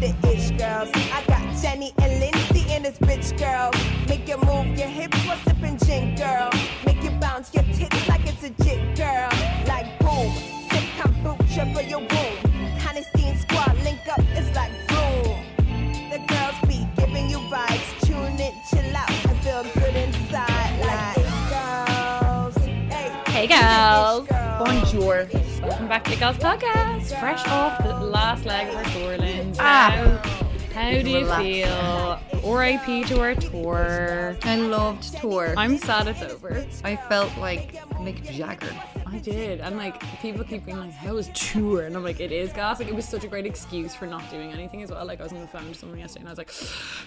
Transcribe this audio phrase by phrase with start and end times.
[0.00, 0.88] the ish girls.
[1.12, 3.70] I got Jenny and Lindsay in this bitch girl.
[4.08, 6.50] Make you move your hips while sipping gin, girl.
[6.86, 9.28] Make you bounce your tits like it's a jig, girl.
[9.66, 10.32] Like boom,
[10.70, 12.80] sip kombucha for your womb.
[12.88, 15.36] Honesty and squad link up, it's like boom.
[16.10, 18.06] The girls be giving you vibes.
[18.06, 20.80] Tune in, chill out, and feel good inside.
[20.80, 22.56] Like it girls.
[22.88, 24.26] Hey, Hey, girls.
[24.58, 25.28] Bonjour.
[25.90, 27.18] Back to the Girls Podcast.
[27.18, 29.52] Fresh off the last leg of our tour, Lynn.
[29.58, 30.20] Ah.
[30.72, 31.42] How, how do you Relax.
[31.42, 32.29] feel?
[32.44, 34.36] RIP to our tour.
[34.42, 35.54] I loved tour.
[35.56, 36.64] I'm sad it's over.
[36.84, 38.72] I felt like Mick Jagger.
[39.06, 39.60] I did.
[39.60, 41.82] And like, people keep being like, how was tour?
[41.84, 42.78] And I'm like, it is gas.
[42.78, 45.04] Like, it was such a great excuse for not doing anything as well.
[45.04, 46.50] Like, I was on the phone to someone yesterday and I was like,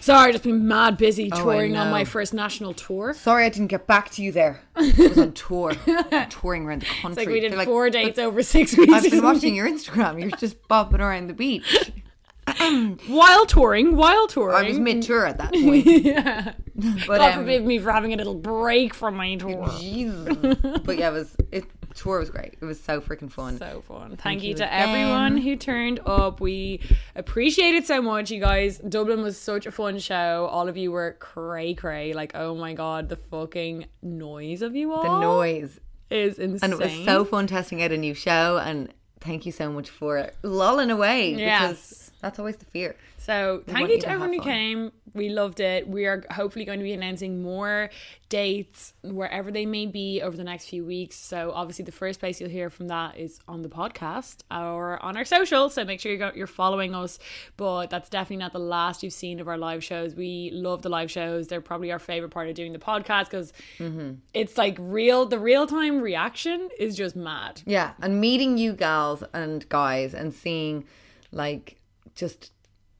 [0.01, 3.13] sorry, just been mad busy Oh, touring on my first national tour.
[3.13, 4.61] Sorry I didn't get back to you there.
[4.75, 5.73] I was on tour,
[6.29, 7.09] touring around the country.
[7.09, 8.93] It's like we did They're like, four dates over six weeks.
[8.93, 10.19] I've been watching your Instagram.
[10.19, 11.91] You're just bopping around the beach.
[13.07, 14.55] while touring, while touring.
[14.55, 15.85] I was mid-tour at that point.
[15.85, 16.53] yeah.
[16.75, 19.69] But God um, forbid me for having a little break from my tour.
[19.79, 20.37] Jesus.
[20.83, 21.65] But yeah, it was it.
[21.95, 22.55] Tour was great.
[22.59, 23.57] It was so freaking fun.
[23.59, 24.17] So fun.
[24.17, 24.89] Thank, you, you to again.
[24.89, 26.41] everyone who turned up.
[26.41, 26.81] We
[27.15, 28.79] appreciate it so much, you guys.
[28.79, 30.47] Dublin was such a fun show.
[30.51, 32.13] All of you were cray cray.
[32.13, 35.03] Like, oh my god, the fucking noise of you all.
[35.03, 36.71] the noise, is insane.
[36.71, 38.57] and it was so fun testing out a new show.
[38.57, 41.61] And thank you so much for lolling away Yes.
[41.77, 42.95] because that's always the fear.
[43.17, 44.91] So thank you to everyone who came.
[45.13, 45.87] We loved it.
[45.87, 47.89] We are hopefully going to be announcing more
[48.29, 51.15] dates wherever they may be over the next few weeks.
[51.17, 55.17] So obviously the first place you'll hear from that is on the podcast or on
[55.17, 55.69] our social.
[55.69, 57.19] So make sure you you're following us.
[57.57, 60.15] But that's definitely not the last you've seen of our live shows.
[60.15, 61.47] We love the live shows.
[61.47, 64.13] They're probably our favorite part of doing the podcast because Mm-hmm.
[64.33, 65.25] it's like real.
[65.25, 67.61] The real time reaction is just mad.
[67.65, 70.85] Yeah, and meeting you gals and guys and seeing
[71.31, 71.75] like
[72.15, 72.51] just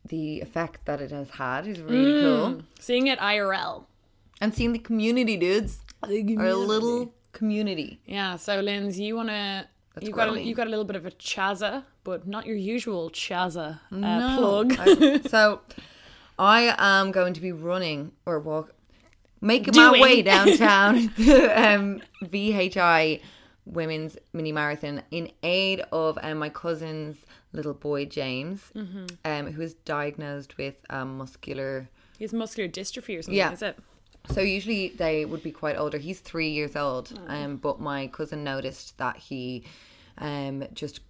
[0.05, 2.61] the effect that it has had is really cool.
[2.79, 3.85] Seeing it IRL.
[4.41, 5.79] And seeing the community dudes.
[6.03, 7.99] Our little community.
[8.05, 11.05] Yeah, so Linz, you wanna That's you got a, you got a little bit of
[11.05, 14.37] a chaza, but not your usual chaza uh, No.
[14.65, 14.75] plug.
[14.79, 15.61] I- so
[16.37, 18.73] I am going to be running or walk
[19.39, 23.21] making my way downtown to um, VHI
[23.65, 27.17] Women's Mini Marathon in aid of um, my cousin's
[27.53, 29.05] little boy James, Mm-hmm.
[29.25, 33.51] um, who is diagnosed with um, muscular He has muscular dystrophy or something, Yeah.
[33.51, 33.77] is it?
[34.29, 35.97] So usually they would be quite older.
[35.97, 37.33] He's three years old, Oh.
[37.33, 39.63] um, but my cousin noticed that he,
[40.17, 41.01] um, just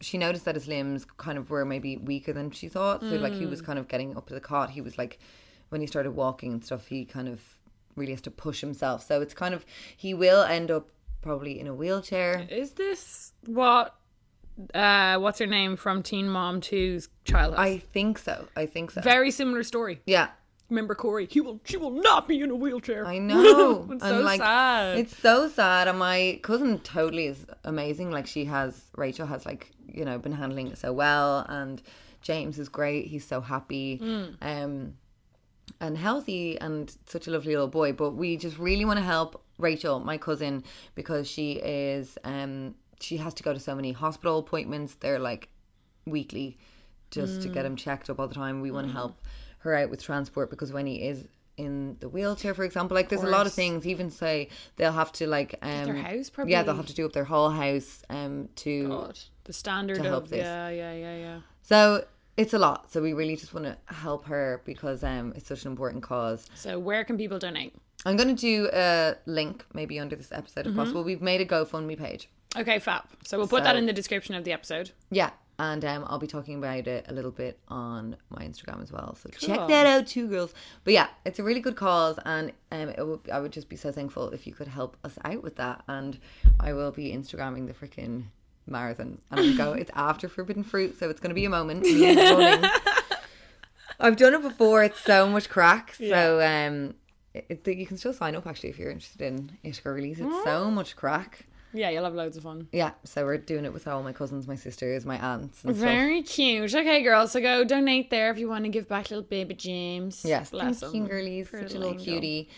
[0.00, 3.00] she noticed that his limbs kind of were maybe weaker than she thought.
[3.00, 3.50] So like he Mm.
[3.50, 4.70] was kind of getting up to the cot.
[4.70, 5.18] He was like,
[5.70, 7.58] when he started walking and stuff, he kind of
[7.96, 9.04] really has to push himself.
[9.04, 9.66] So it's kind of
[9.96, 10.88] he will end up
[11.20, 12.46] probably in a wheelchair.
[12.48, 13.96] Is this what
[14.74, 17.54] uh what's her name from Teen Mom 2's child?
[17.56, 18.46] I think so.
[18.56, 19.00] I think so.
[19.00, 20.00] Very similar story.
[20.06, 20.28] yeah.
[20.70, 21.26] Remember Corey?
[21.30, 23.06] He will she will not be in a wheelchair.
[23.06, 23.88] I know.
[23.90, 24.98] It's so like sad.
[24.98, 25.88] it's so sad.
[25.88, 28.10] And my cousin totally is amazing.
[28.10, 31.80] Like she has Rachel has like, you know, been handling it so well and
[32.20, 33.06] James is great.
[33.06, 33.98] He's so happy.
[33.98, 34.36] Mm.
[34.42, 34.94] Um
[35.80, 37.92] and healthy and such a lovely little boy.
[37.94, 40.64] But we just really want to help Rachel, my cousin,
[40.94, 44.94] because she is um she has to go to so many hospital appointments.
[44.94, 45.48] They're like
[46.06, 46.58] weekly
[47.10, 47.68] just to get Mm.
[47.68, 48.60] him checked up all the time.
[48.60, 49.20] We want to help
[49.60, 51.26] her out with transport because when he is
[51.56, 53.86] in the wheelchair, for example, like there's a lot of things.
[53.86, 56.52] Even say they'll have to like um their house, probably.
[56.52, 60.02] Yeah, they'll have to do up their whole house um to God, the standard to
[60.04, 60.44] help of this.
[60.44, 61.40] yeah, yeah, yeah, yeah.
[61.62, 62.04] so
[62.36, 62.92] it's a lot.
[62.92, 66.46] So we really just want to help her because um it's such an important cause.
[66.54, 67.74] So where can people donate?
[68.06, 70.70] I'm going to do a link maybe under this episode Mm-hmm.
[70.70, 71.02] if possible.
[71.02, 72.28] We've made a GoFundMe page.
[72.56, 73.04] Okay, fab.
[73.24, 74.92] So we'll put that in the description of the episode.
[75.10, 75.30] Yeah.
[75.60, 79.16] And um, I'll be talking about it a little bit on my Instagram as well.
[79.16, 80.54] So check that out too, girls.
[80.84, 82.16] But yeah, it's a really good cause.
[82.24, 85.18] And um, it would, I would just be so thankful if you could help us
[85.24, 85.82] out with that.
[85.88, 86.18] And
[86.60, 88.26] I will be Instagramming the freaking
[88.68, 89.20] marathon.
[89.32, 90.96] And I'm go, it's after Forbidden Fruit.
[90.96, 91.84] So it's going to be a moment.
[94.00, 94.84] I've done it before.
[94.84, 95.94] It's so much crack.
[95.96, 96.94] So um,
[97.34, 100.20] it, you can still sign up actually if you're interested in it girlies.
[100.20, 100.44] It's Mm.
[100.44, 101.46] so much crack.
[101.78, 102.68] Yeah, you'll have loads of fun.
[102.72, 105.88] Yeah, so we're doing it with all my cousins, my sisters, my aunts, and stuff.
[105.88, 106.74] Very cute.
[106.74, 110.24] Okay, girls, so go donate there if you want to give back little baby James.
[110.24, 111.50] Yes, bless thank you, girlies.
[111.50, 112.04] Such a little angel.
[112.04, 112.48] cutie.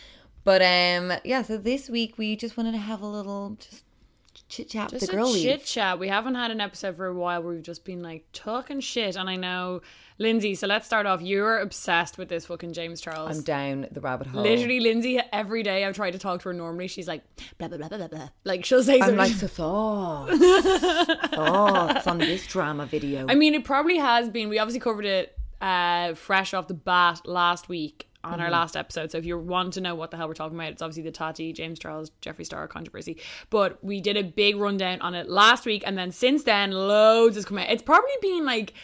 [0.43, 1.43] But um, yeah.
[1.43, 3.85] So this week we just wanted to have a little just
[4.51, 5.43] chit chat with the girlies.
[5.43, 5.99] chit chat.
[5.99, 9.17] We haven't had an episode for a while where we've just been like talking shit.
[9.17, 9.81] And I know,
[10.19, 11.23] Lindsay, so let's start off.
[11.23, 13.37] You're obsessed with this fucking James Charles.
[13.37, 14.43] I'm down the rabbit hole.
[14.43, 17.23] Literally, Lindsay, every day I've tried to talk to her normally, she's like,
[17.59, 18.29] blah, blah, blah, blah, blah.
[18.45, 19.19] Like, she'll say something.
[19.19, 20.39] I'm like, so thoughts,
[21.29, 23.27] thoughts on this drama video.
[23.29, 24.49] I mean, it probably has been.
[24.49, 28.43] We obviously covered it uh, fresh off the bat last week on Mm-hmm.
[28.43, 29.11] our last episode.
[29.11, 31.11] So if you want to know what the hell we're talking about, it's obviously the
[31.11, 33.17] Tati, James Charles, Jeffree Star controversy.
[33.49, 37.37] But we did a big rundown on it last week, and then since then, loads
[37.37, 37.71] has come out.
[37.71, 38.75] It's probably been like,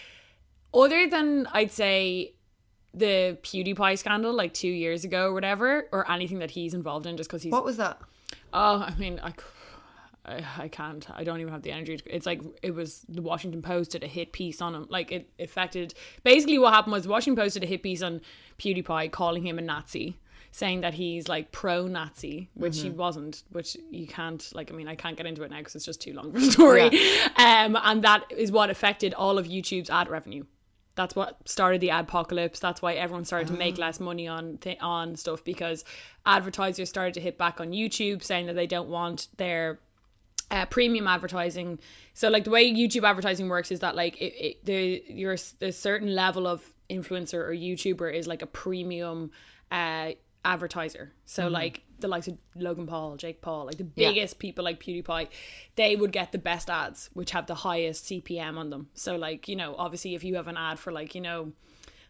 [0.73, 2.33] other than I'd say
[2.95, 7.17] the PewDiePie scandal like two years ago or whatever, or anything that he's involved in
[7.19, 8.01] just because he's what was that?
[8.55, 9.33] Oh, I mean, I,
[10.27, 11.07] I, I can't.
[11.15, 11.97] I don't even have the energy.
[11.97, 14.87] To, it's like it was the Washington Post did a hit piece on him.
[14.91, 15.95] Like it affected.
[16.25, 18.21] Basically, what happened was the Washington Post did a hit piece on
[18.59, 20.19] PewDiePie, calling him a Nazi,
[20.51, 23.45] saying that he's like pro-Nazi, which he wasn't.
[23.51, 24.45] Which you can't.
[24.55, 26.37] Like, I mean, I can't get into it now because it's just too long of
[26.37, 26.87] a story.
[27.37, 30.45] Um, and that is what affected all of YouTube's ad revenue.
[30.97, 32.59] That's what started the adpocalypse.
[32.59, 35.85] That's why everyone started to make less money on th- on stuff because
[36.25, 39.79] advertisers started to hit back on YouTube saying that they don't want their
[40.51, 41.79] uh, premium advertising.
[42.15, 45.73] So like the way YouTube advertising works is that like it, it the your the
[45.73, 49.31] certain level of influencer or YouTuber is like a premium
[49.73, 50.13] uh
[50.45, 51.13] advertiser.
[51.25, 54.11] So like the likes of Logan Paul, Jake Paul, like the Yeah.
[54.11, 55.29] biggest people like PewDiePie,
[55.75, 58.89] they would get the best ads, which have the highest CPM on them.
[58.95, 61.51] So like, you know, obviously if you have an ad for like, you know,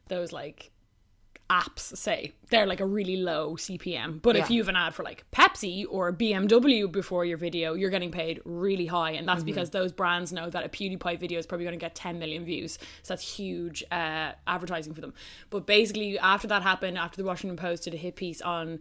[0.08, 0.70] those like
[1.48, 4.20] apps say they're like a really low CPM.
[4.20, 7.90] But if you have an ad for like Pepsi or BMW before your video, you're
[7.90, 9.12] getting paid really high.
[9.12, 11.94] And that's because those brands know that a PewDiePie video is probably going to get
[11.94, 12.78] 10 million views.
[13.02, 15.14] So that's huge uh, advertising for them.
[15.50, 18.80] But basically, after that happened, after the Washington Post did a hit piece on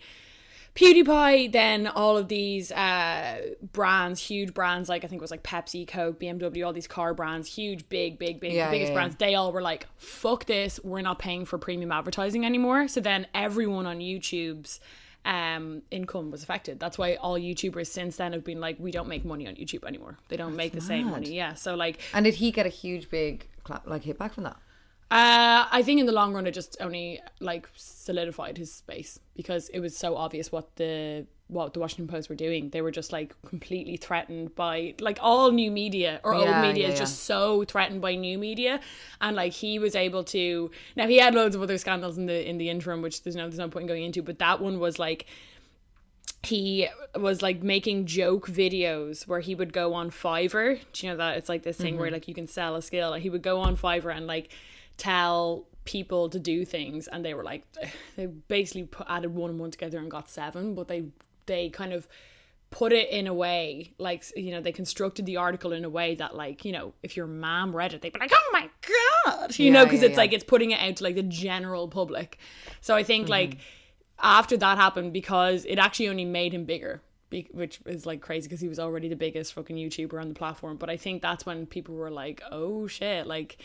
[0.75, 3.42] PewDiePie, then all of these uh,
[3.72, 7.13] brands, huge brands like I think it was like Pepsi, Coke, BMW, all these car
[7.13, 10.80] brands, huge, big, big, big, Yeah, biggest yeah, brands, they all were like, fuck this,
[10.83, 12.88] we're not paying for premium advertising anymore.
[12.89, 14.80] So then everyone on YouTube's
[15.24, 16.80] um income was affected.
[16.80, 19.83] That's why all YouTubers since then have been like, we don't make money on YouTube
[19.86, 20.18] anymore.
[20.28, 21.33] They don't make the same money.
[21.33, 21.56] Yeah.
[21.56, 24.57] So like And did he get a huge big clap, like hit back from that?
[25.12, 29.69] Uh, I think in the long run, it just only like solidified his space because
[29.69, 32.72] it was so obvious what the what the Washington Post were doing.
[32.72, 36.88] They were just like completely threatened by like all new media or old media yeah,
[36.88, 37.00] is yeah.
[37.00, 38.80] just so threatened by new media,
[39.22, 40.72] and like he was able to.
[40.96, 43.44] Now he had loads of other scandals in the in the interim, which there's no
[43.44, 45.28] there's no point in going into, but that one was like
[46.42, 50.80] he was like making joke videos where he would go on Fiverr.
[50.94, 53.12] Do you know that it's like this thing where like you can sell a skill?
[53.12, 54.50] Like he would go on Fiverr and like
[54.97, 57.63] tell people to do things, and they were like
[58.15, 61.06] they basically put, added one and one together and got seven, but they
[61.45, 62.07] they kind of
[62.71, 66.15] put it in a way like you know they constructed the article in a way
[66.15, 68.69] that like you know if your mom read it they'd be like oh my
[69.25, 70.18] god you know because yeah, it's yeah.
[70.18, 72.38] like it's putting it out to like the general public
[72.81, 73.07] so i Mm-hmm.
[73.07, 73.57] think like
[74.19, 77.01] after that happened because it actually only made him bigger
[77.51, 80.75] which is like crazy because he was already the biggest fucking youtuber on the platform
[80.75, 83.57] but i think that's when people were like oh shit like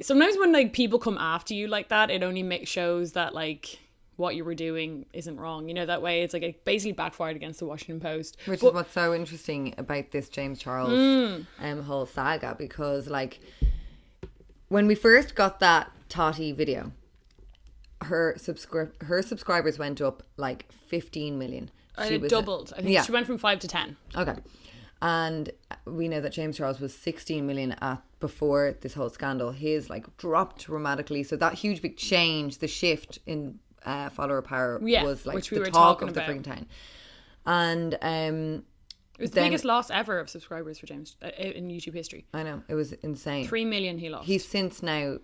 [0.00, 3.78] sometimes when like people come after you like that it only makes shows that like
[4.16, 7.36] what you were doing isn't wrong you know that way it's like it basically backfired
[7.36, 11.46] against the washington post Which But- is what's so interesting about this James Charles Mm.
[11.60, 13.40] um, whole saga because, like,
[14.68, 16.92] when we first got that Tati video,
[18.02, 21.70] her subscri- her subscribers went up like 15 million.
[22.06, 23.02] She it doubled i think Yeah.
[23.02, 24.34] she went from five to ten Okay.
[25.02, 25.50] And
[25.86, 29.50] we know that James Charles was 16 million at before this whole scandal.
[29.52, 31.22] His like dropped dramatically.
[31.22, 35.58] So that huge big change, the shift in uh, follower power Yeah, was like we
[35.58, 36.34] the talk of the about.
[36.36, 36.66] freaking town.
[37.44, 38.64] And um
[39.18, 42.26] it was the Then- biggest loss ever of subscribers for james uh, in youtube history
[42.34, 43.46] I know it was insane.
[43.46, 45.16] three million he lost He's since now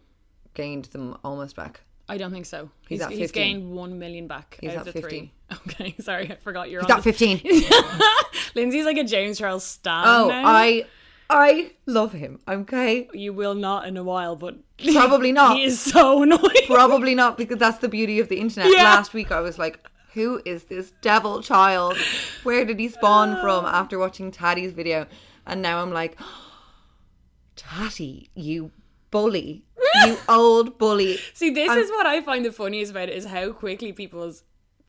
[0.54, 1.80] gained them almost back.
[2.08, 2.70] I don't think so.
[2.88, 5.08] He's He's, he's gained one million back He's out at of the 15.
[5.20, 5.32] three.
[5.66, 6.98] Okay, sorry, I forgot you're He's on.
[6.98, 7.40] at 15.
[8.54, 10.04] Lindsay's like a James Charles stan.
[10.06, 10.42] oh, now.
[10.46, 10.84] I
[11.32, 12.40] I love him.
[12.46, 13.08] Okay.
[13.12, 14.56] You will not in a while, but
[14.92, 15.56] Probably not.
[15.56, 16.66] he is so annoying.
[16.66, 18.70] Probably not because that's the beauty of the internet.
[18.70, 18.84] Yeah.
[18.84, 21.96] Last week I was like, who is this devil child?
[22.42, 25.06] Where did he spawn from after watching Tati's video?
[25.46, 26.18] And now I'm like,
[27.56, 28.70] Tati, you
[29.10, 29.64] bully.
[30.04, 31.18] You old bully.
[31.34, 34.44] See, this is what I find the funniest about it is how quickly people's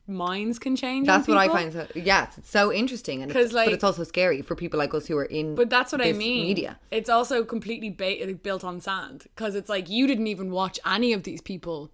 [0.06, 1.06] minds can change.
[1.06, 4.04] That's what I find so yes, it's so interesting and it's, like- but it's also
[4.04, 6.46] scary for people like us who are in But that's what I mean.
[6.46, 6.78] media.
[6.90, 11.12] It's also completely ba- built on sand because it's like you didn't even watch any
[11.14, 11.90] of these people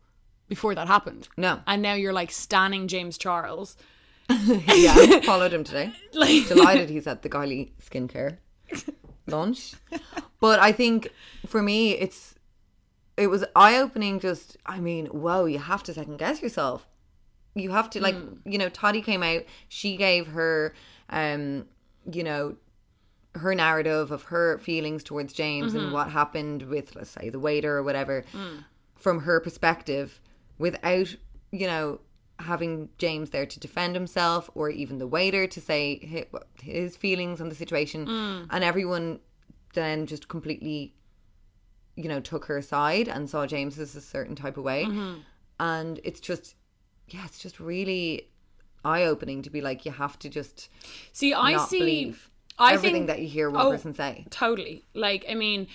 [0.48, 1.28] before that happened.
[1.36, 1.60] No.
[1.66, 3.76] and now you're like standing James Charles.
[4.28, 5.92] yeah, followed him today.
[6.12, 8.38] Like, Delighted he's at the Kylie skincare
[9.26, 9.74] launch.
[10.40, 11.08] But I think
[11.46, 12.34] for me, it's
[13.16, 14.18] it was eye opening.
[14.20, 16.86] Just I mean, whoa, you have to second guess yourself.
[17.54, 18.36] You have to like hmm.
[18.44, 18.68] you know.
[18.68, 19.42] Tati came out.
[19.68, 20.74] She gave her,
[21.08, 21.66] um,
[22.10, 22.56] you know,
[23.34, 25.92] her narrative of her feelings towards James and mm-hmm.
[25.92, 28.58] what happened with, let's say, the waiter or whatever, hmm.
[28.96, 30.20] from her perspective,
[30.58, 31.14] without
[31.52, 32.00] you know
[32.38, 37.40] having James there to defend himself or even the waiter to say hi- his feelings
[37.40, 38.44] on the situation, hmm.
[38.50, 39.20] and everyone
[39.74, 40.94] then just completely,
[41.96, 45.20] you know, took her side and saw James as a certain type of way, mm-hmm.
[45.58, 46.54] and it's just,
[47.12, 48.28] yeah, it's just really
[48.84, 50.68] eye opening to be like you have to just
[51.12, 51.78] see, I see.
[51.78, 54.26] believe I everything think- that you hear one oh, person say.
[54.30, 54.84] Totally.
[54.94, 55.66] Like, I mean,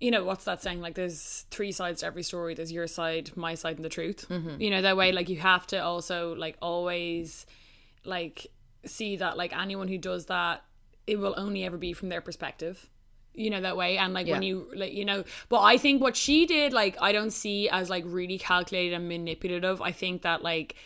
[0.00, 0.80] you know, what's that saying?
[0.80, 2.54] Like, there's three sides to every story.
[2.54, 4.26] There's your side, my side, and the truth.
[4.28, 4.60] Mm-hmm.
[4.60, 7.46] You know, that way, like, you have to also, like, always,
[8.04, 8.48] like,
[8.84, 10.64] see that, like, anyone who does that,
[11.06, 12.88] it will only ever be from their perspective.
[13.34, 13.96] You know, that way.
[13.96, 17.12] And, like, when you, like, you know, but I think what she did, like, I
[17.12, 19.80] don't see as, like, really calculated and manipulative.
[19.80, 20.76] I think that, like,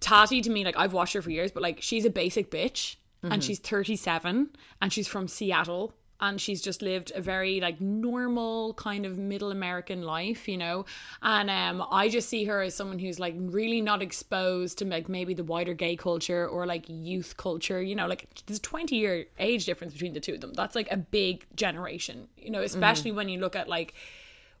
[0.00, 2.96] Tati to me, like I've watched her for years, but like she's a basic bitch
[3.22, 3.40] and mm-hmm.
[3.40, 4.50] she's 37
[4.82, 9.50] and she's from Seattle and she's just lived a very like normal kind of middle
[9.50, 10.84] American life, you know.
[11.22, 15.08] And um I just see her as someone who's like really not exposed to like
[15.08, 18.96] maybe the wider gay culture or like youth culture, you know, like there's a 20
[18.96, 20.52] year age difference between the two of them.
[20.54, 23.94] That's like a big generation, you know, especially when you look at like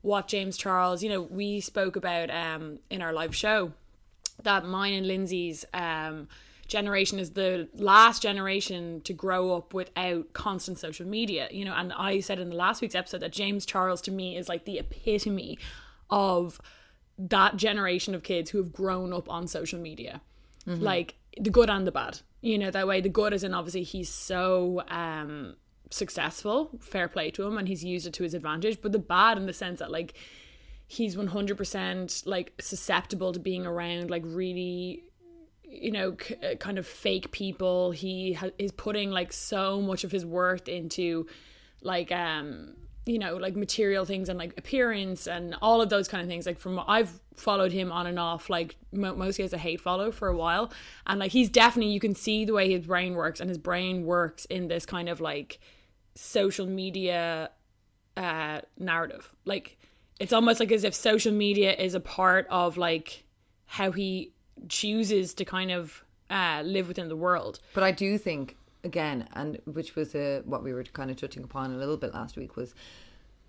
[0.02, 3.72] what James Charles, you know, we spoke about um in our live show
[4.42, 6.28] that mine and Lindsay's um,
[6.68, 11.48] generation is the last generation to grow up without constant social media.
[11.50, 14.36] You know, and I said in the last week's episode that James Charles to me
[14.36, 15.58] is like the epitome
[16.10, 16.60] of
[17.18, 20.20] that generation of kids who have grown up on social media.
[20.80, 22.20] Like the good and the bad.
[22.40, 25.56] You know, that way the good is in obviously he's so um
[25.90, 28.80] successful, fair play to him, and he's used it to his advantage.
[28.82, 30.14] But the bad in the sense that like
[30.86, 35.04] he's 100% like susceptible to being around like really
[35.74, 37.90] you know c- uh, kind of fake people.
[37.90, 41.26] He ha- is putting like so much of his worth into
[41.82, 42.74] like um
[43.06, 46.46] you know like material things and like appearance and all of those kind of things.
[46.46, 50.10] Like from I've followed him on and off like mo- mostly as a hate follow
[50.10, 50.72] for a while.
[51.06, 54.04] And like he's definitely you can see the way his brain works and his brain
[54.04, 55.58] works in this kind of like
[56.14, 57.50] social media
[58.16, 59.32] uh narrative.
[59.44, 59.76] Like
[60.20, 63.24] it's almost like as if social media is a part of like
[63.66, 64.33] how he
[64.68, 69.58] chooses to kind of uh live within the world But I do think again, and
[69.64, 72.56] which was uh, what we were kind of touching upon a little bit last week
[72.56, 72.74] was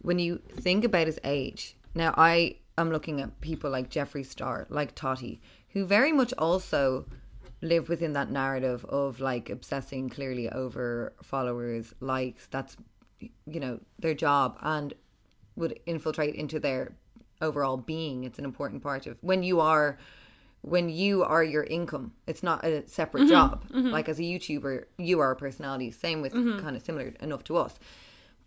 [0.02, 1.76] when you think about his age.
[1.94, 7.06] Now I am looking at people like Jeffree Star, like Tati, who very much also
[7.62, 12.48] live within that narrative of like obsessing clearly over followers, likes.
[12.48, 12.78] That's
[13.20, 14.94] you know their job and
[15.56, 16.96] would infiltrate into their
[17.42, 18.24] overall being.
[18.24, 19.98] It's an important part of when you are
[20.65, 22.13] when you are your income.
[22.25, 23.29] It's not a separate mm-hmm.
[23.29, 23.69] job.
[23.69, 23.89] Mm-hmm.
[23.89, 25.91] Like as a YouTuber, you are a personality.
[25.91, 26.60] Same with mm-hmm.
[26.60, 27.77] kind of similar enough to us.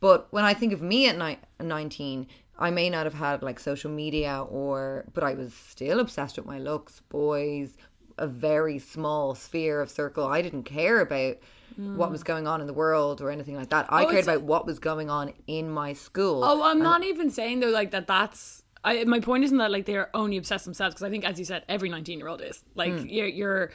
[0.01, 2.27] But when I think of me at ni- 19,
[2.59, 6.47] I may not have had like social media or, but I was still obsessed with
[6.47, 7.77] my looks, boys,
[8.17, 10.27] a very small sphere of circle.
[10.27, 11.37] I didn't care about
[11.77, 12.13] what mm.
[12.13, 13.87] was going on in the world or anything like that.
[13.89, 16.43] I Oh, cared about what was going on in my school.
[16.43, 19.87] oh i'm not even saying though like that that's I, my point isn't that like
[19.87, 22.63] they're only obsessed themselves because I think, as you said, every nineteen year old is
[22.75, 23.71] like you're you're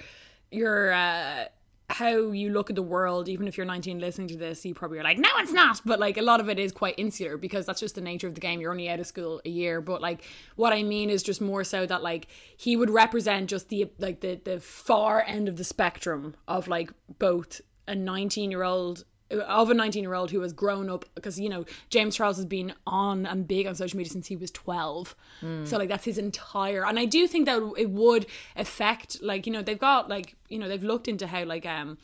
[0.52, 1.46] you're uh,
[1.90, 3.28] how you look at the world.
[3.28, 5.82] Even if you're nineteen, listening to this, you probably are like, no, it's not.
[5.86, 8.36] But like a lot of it is quite insular because that's just the nature of
[8.36, 8.62] the game.
[8.62, 9.82] You're only out of school a year.
[9.82, 10.24] But like
[10.56, 14.22] what I mean is just more so that like he would represent just the like
[14.22, 19.04] the the far end of the spectrum of like both a nineteen year old
[19.42, 22.46] of a 19 year old who has grown up because you know James Charles has
[22.46, 25.16] been on and big on social media since he was 12
[25.66, 28.26] so like that's his entire and I do think that it would
[28.56, 31.98] affect like you know they've got like you know they've looked into how like um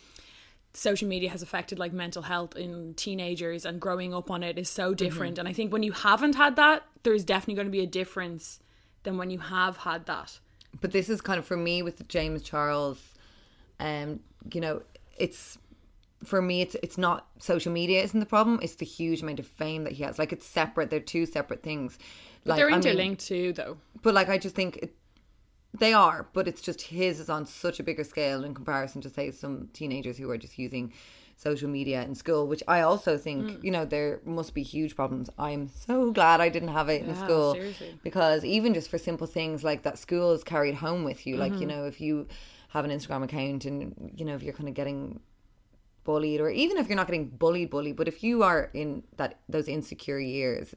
[0.74, 4.70] social media has affected like mental health in teenagers and growing up on it is
[4.70, 5.38] so different.
[5.40, 8.60] And I think when you haven't had that there's definitely going to be a difference
[9.04, 10.40] than when you have had that.
[10.80, 13.14] But this is kind of for me with James Charles
[13.80, 14.20] um
[14.54, 14.82] you know
[15.18, 15.58] it's
[16.24, 19.48] for me it's it's not social media isn't the problem it's the huge amount of
[19.48, 21.98] fame that he has like it's separate they're two separate things
[22.46, 24.96] like they're I mean- interlinked too though but like I just think it,
[25.78, 29.10] They are, but it's just his is on such a bigger scale in comparison to
[29.10, 30.92] say some teenagers who are just using
[31.38, 33.64] social media in school, which I also think, Mm.
[33.64, 35.30] you know, there must be huge problems.
[35.38, 37.94] I'm so glad I didn't have it in school seriously.
[38.04, 41.38] because even just for simple things like that school is carried home with you.
[41.38, 41.68] Like, you Mm-hmm.
[41.68, 42.28] know, if you
[42.70, 45.20] have an Instagram account and, you know, if you're kind of getting
[46.10, 48.90] bullied or even if you're not getting bullied bullied but if you are in
[49.20, 50.68] that those insecure years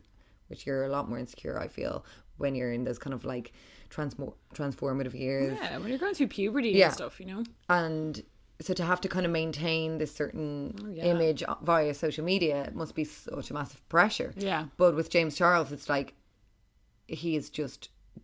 [0.48, 1.94] which you're a lot more insecure i feel
[2.42, 3.46] when you're in those kind of like
[3.94, 6.86] transmo- transformative years Yeah, when you're going through puberty Yeah.
[6.86, 7.42] and stuff, you know.
[7.82, 8.12] and
[8.66, 10.50] so to have to kind of maintain this certain
[10.84, 11.04] Oh, yeah.
[11.12, 14.62] image via social media it must be such a massive pressure Yeah.
[14.82, 16.08] but with james charles it's like
[17.22, 17.80] he is just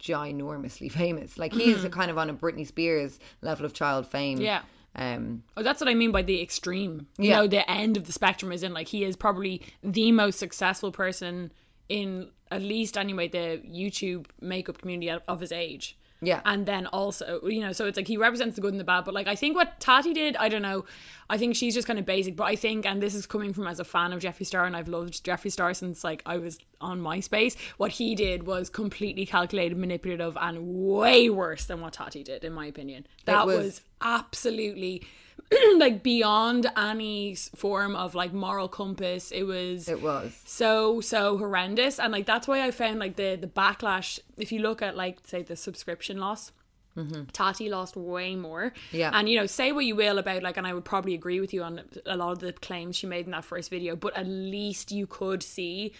[0.08, 4.38] ginormously famous like he is kind of on a britney spears level of child fame
[4.38, 4.44] Mm-hmm.
[4.52, 4.62] Yeah.
[4.98, 7.06] Um Oh, that's what I mean by the extreme.
[7.18, 10.38] You know, the end of the spectrum is in like he is probably the most
[10.38, 11.52] successful person
[11.88, 15.96] in at least anyway the YouTube makeup community of his age.
[16.20, 16.40] Yeah.
[16.44, 19.04] And then also, you know, so it's like he represents the good and the bad.
[19.04, 20.84] But like I think what Tati did, I don't know.
[21.30, 22.34] I think she's just kind of basic.
[22.34, 24.74] But I think, and this is coming from as a fan of Jeffree Star, and
[24.76, 27.56] I've loved Jeffree Star since like I was on MySpace.
[27.76, 32.52] What he did was completely calculated, manipulative, and way worse than what Tati did, in
[32.52, 33.06] my opinion.
[33.26, 35.04] That was- was absolutely
[35.76, 39.30] like beyond any form of like moral compass.
[39.30, 43.36] It was it was so so horrendous and like that's why I found like the
[43.36, 46.52] the backlash if you look at like say the subscription loss
[46.98, 47.24] mm-hmm.
[47.32, 48.72] Tati lost way more.
[48.92, 49.10] Yeah.
[49.12, 51.54] And you know, say what you will about like, and I would probably agree with
[51.54, 54.26] you on a lot of the claims she made in that first video, but at
[54.26, 55.92] least you could see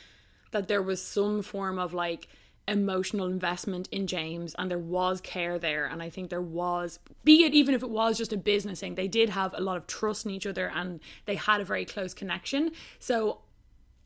[0.50, 2.28] that there was some form of like
[2.68, 5.86] emotional investment in James and there was care there.
[5.86, 8.94] And I think there was, be it even if it was just a business thing,
[8.94, 11.84] they did have a lot of trust in each other and they had a very
[11.84, 12.72] close connection.
[12.98, 13.40] So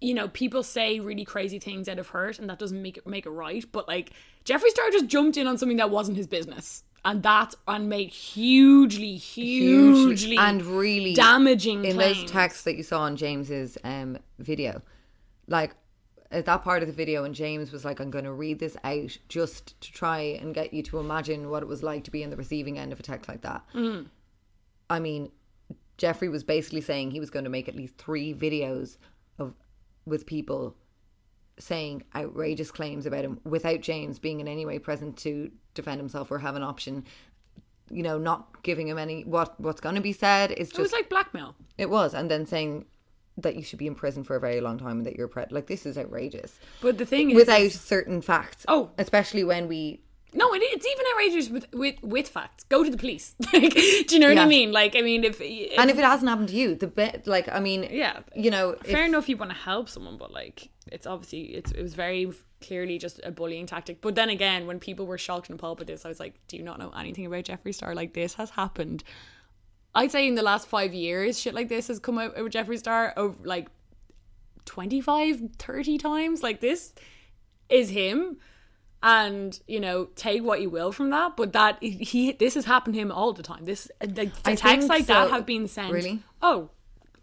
[0.02, 3.06] you know, people say really crazy things out of hurt, and that doesn't make it
[3.06, 3.64] make it right.
[3.70, 4.10] But like
[4.44, 8.08] Jeffree Star just jumped in on something that wasn't his business, and that and made
[8.08, 12.22] hugely, hugely, and really damaging in claims.
[12.22, 14.82] those texts that you saw on James's um video.
[15.46, 15.74] Like
[16.32, 18.76] at that part of the video, and James was like, "I'm going to read this
[18.82, 22.22] out just to try and get you to imagine what it was like to be
[22.22, 24.06] in the receiving end of a text like that." Mm.
[24.90, 25.30] I mean,
[25.98, 28.96] Jeffree was basically saying he was going to make at least three videos
[29.38, 29.54] of
[30.04, 30.74] with people
[31.58, 36.30] saying outrageous claims about him without James being in any way present to defend himself
[36.30, 37.04] or have an option.
[37.90, 40.82] You know, not giving him any what what's going to be said is just It
[40.82, 41.54] was like blackmail.
[41.76, 42.86] it was, and then saying
[43.38, 45.44] that you should be in prison for a very long time and that you're pre-
[45.50, 48.64] like this is outrageous But the thing is, without certain facts.
[48.68, 48.90] Oh.
[48.98, 50.00] especially when we
[50.34, 52.64] no, it, it's even outrageous with with with facts.
[52.64, 53.34] Go to the police.
[53.52, 54.72] like, do you know what I mean?
[54.72, 57.50] Like, I mean, if, if and if it hasn't happened to you, the bit like
[57.52, 58.20] I mean, Yeah.
[58.34, 61.70] you know, fair if- enough you want to help someone but like it's obviously it's
[61.72, 65.48] it was very clearly just a bullying tactic but then again when people were shocked
[65.50, 67.92] and appalled by this i was like do you not know anything about jeffree star
[67.94, 69.02] like this has happened
[69.94, 72.78] i'd say in the last five years shit like this has come out with jeffree
[72.78, 73.68] star over like
[74.64, 76.42] 25 30 times.
[76.42, 76.92] Like this
[77.68, 78.38] is him.
[79.04, 81.36] And you know take what you will from that.
[81.36, 83.64] But that he this has happened to him all the time.
[83.64, 85.92] This the, the texts like that have been sent.
[85.92, 86.20] Really?
[86.40, 86.70] oh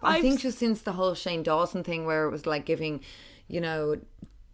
[0.04, 3.00] I I've- think just since the whole Shane Dawson thing, where it was like giving,
[3.48, 3.96] you know,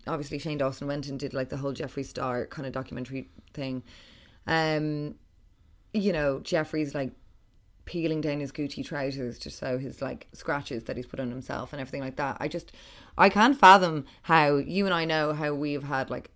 [0.05, 3.81] obviously Shane Dawson went and did like the whole Jeffree Star kind of documentary thing.
[4.45, 5.15] Um,
[5.93, 7.11] you know, Jeffree's like
[7.85, 11.71] peeling down his Gucci trousers to show his like scratches that he's put on himself
[11.71, 12.37] and everything like that.
[12.39, 12.71] I just,
[13.17, 16.31] I can't fathom how you and I know how we've had like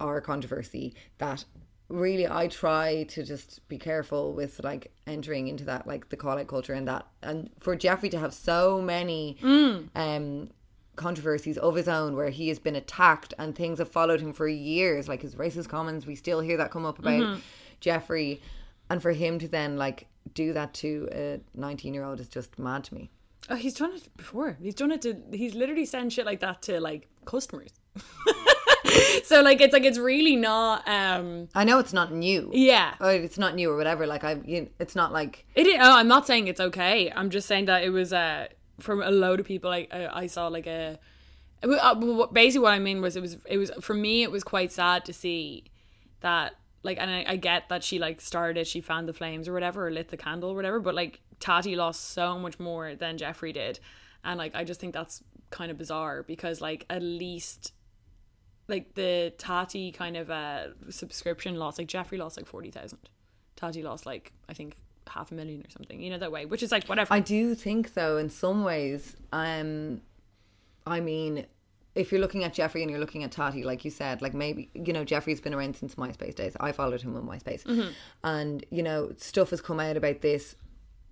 [0.00, 1.44] our controversy that
[1.88, 6.38] really I try to just be careful with like entering into that like the call
[6.38, 9.36] out culture and that and for Jeffree to have so many
[9.94, 10.50] um
[10.96, 14.48] controversies of his own where he has been attacked and things have followed him for
[14.48, 17.38] years like his racist comments we still hear that come up about
[17.80, 18.40] Jeffree.
[18.90, 22.58] And for him to then like do that to a 19 year old is just
[22.58, 23.10] mad to me
[23.50, 24.56] Oh, he's done it before.
[24.62, 25.16] He's done it to.
[25.32, 27.70] He's literally sent shit like that to like customers.
[29.24, 30.86] so like it's like it's really not.
[30.88, 34.36] um I know it's not new Yeah, or it's not new or whatever like I
[34.44, 35.66] you, it's not like it.
[35.66, 37.10] is- Oh, I'm not saying it's okay.
[37.14, 38.46] I'm just saying that it was uh
[38.78, 39.70] from a load of people.
[39.70, 40.98] Like I, I saw like a.
[41.64, 44.22] uh, Basically, what I mean was it was it was for me.
[44.22, 45.64] It was quite sad to see
[46.20, 49.52] that like, and I, I get that she like started, she fanned the flames or
[49.52, 50.80] whatever, or lit the candle or whatever.
[50.80, 53.78] But like Tati lost so much more than Jeffree did,
[54.24, 57.72] and like I just think that's kind of bizarre because like at least
[58.68, 62.98] like the Tati kind of uh subscription loss, like Jeffree lost like forty thousand,
[63.56, 64.76] Tati lost like I think
[65.08, 67.12] half a million or something, you know that way, which is like whatever.
[67.12, 70.00] I do think though in some ways um
[70.86, 71.46] I mean
[71.94, 74.70] if you're looking at Jeffree and you're looking at Tati, like you said, like maybe
[74.74, 76.56] you know Jeffree's been around since MySpace days.
[76.60, 77.90] I followed him on MySpace, Mm-hmm.
[78.24, 80.56] and you know stuff has come out about this,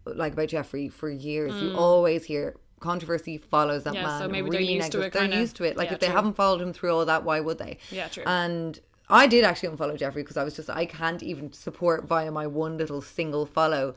[0.07, 1.53] like about Jeffree for years.
[1.53, 1.63] Mm.
[1.63, 4.19] You always hear controversy follows that Yeah, man.
[4.23, 5.37] so maybe they're really used to it, They're kinda.
[5.37, 5.77] used to it.
[5.77, 6.17] Like Yeah, if they true.
[6.17, 7.77] haven't followed him through all that, why would they?
[7.91, 8.23] Yeah, true.
[8.27, 8.79] And
[9.11, 12.47] I did actually unfollow Jeffree because I was just I can't even support via my
[12.47, 13.95] one little single follow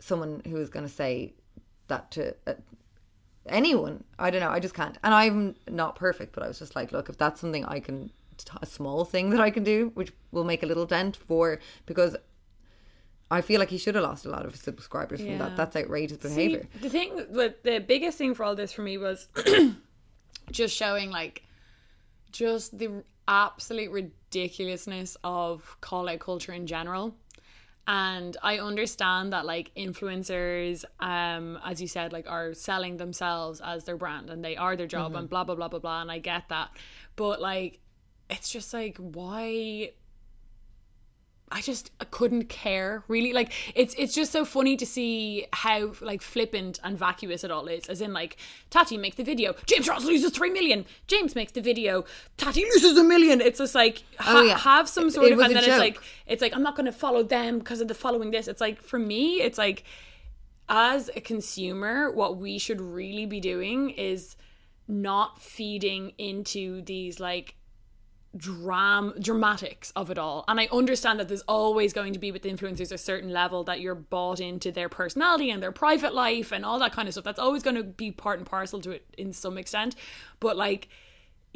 [0.00, 1.34] someone who is going to say
[1.88, 2.54] that to uh,
[3.48, 4.04] anyone.
[4.18, 4.50] I don't know.
[4.50, 4.98] I just can't.
[5.02, 8.10] And I'm not perfect, but I was just like, look, if that's something I can,
[8.60, 12.16] a small thing that I can do, which will make a little dent for, because
[13.30, 15.56] I feel like he should have lost a lot of subscribers from that.
[15.56, 16.68] That's outrageous See, behavior.
[16.80, 19.28] the thing, but the biggest thing for all this for me was
[20.52, 21.42] just showing like
[22.30, 27.16] just the absolute ridiculousness of call out culture in general.
[27.88, 33.84] And I understand that like influencers, um, as you said, like are selling themselves as
[33.84, 36.02] their brand and they are their job and blah blah blah blah blah.
[36.02, 36.70] And I get that,
[37.14, 37.78] but like,
[38.28, 39.92] it's just like why
[41.50, 43.32] I just I couldn't care really.
[43.32, 47.68] Like it's it's just so funny to see how like flippant and vacuous it all
[47.68, 47.86] is.
[47.88, 48.36] As in like
[48.70, 50.84] Tati makes the video, James Charles loses three million.
[51.06, 52.04] James makes the video,
[52.36, 53.40] Tati loses a million.
[53.40, 54.58] It's just like ha- Oh, yeah.
[54.58, 56.86] have some sort it of was and then it's like it's like I'm not going
[56.86, 58.48] to follow them because of the following this.
[58.48, 59.84] It's like for me, it's like
[60.68, 64.36] as a consumer, what we should really be doing is
[64.88, 67.55] not feeding into these like
[68.36, 70.44] dram dramatics of it all.
[70.48, 73.80] And i understand that there's always going to be with influencers a certain level that
[73.80, 77.24] you're bought into their personality and their private life and all that kind of stuff.
[77.24, 79.96] That's always going to be part and parcel to it in some extent.
[80.40, 80.88] But like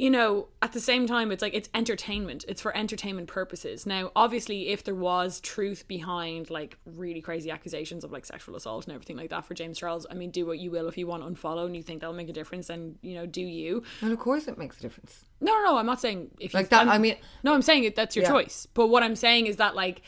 [0.01, 2.43] you know, at the same time, it's like it's entertainment.
[2.47, 3.85] It's for entertainment purposes.
[3.85, 8.85] Now, obviously, if there was truth behind like really crazy accusations of like sexual assault
[8.85, 11.05] and everything like that for James Charles, I mean, do what you will if you
[11.05, 13.83] want to unfollow and you think that'll make a difference, then you know, do you?
[14.01, 15.23] And of course, it makes a difference.
[15.39, 15.77] No, no, no.
[15.77, 18.15] I'm not saying if you, Like that, I'm- I mean- no, I'm saying it, that's
[18.15, 18.31] your Yeah.
[18.31, 18.65] choice.
[18.73, 20.01] But what I'm saying is that like,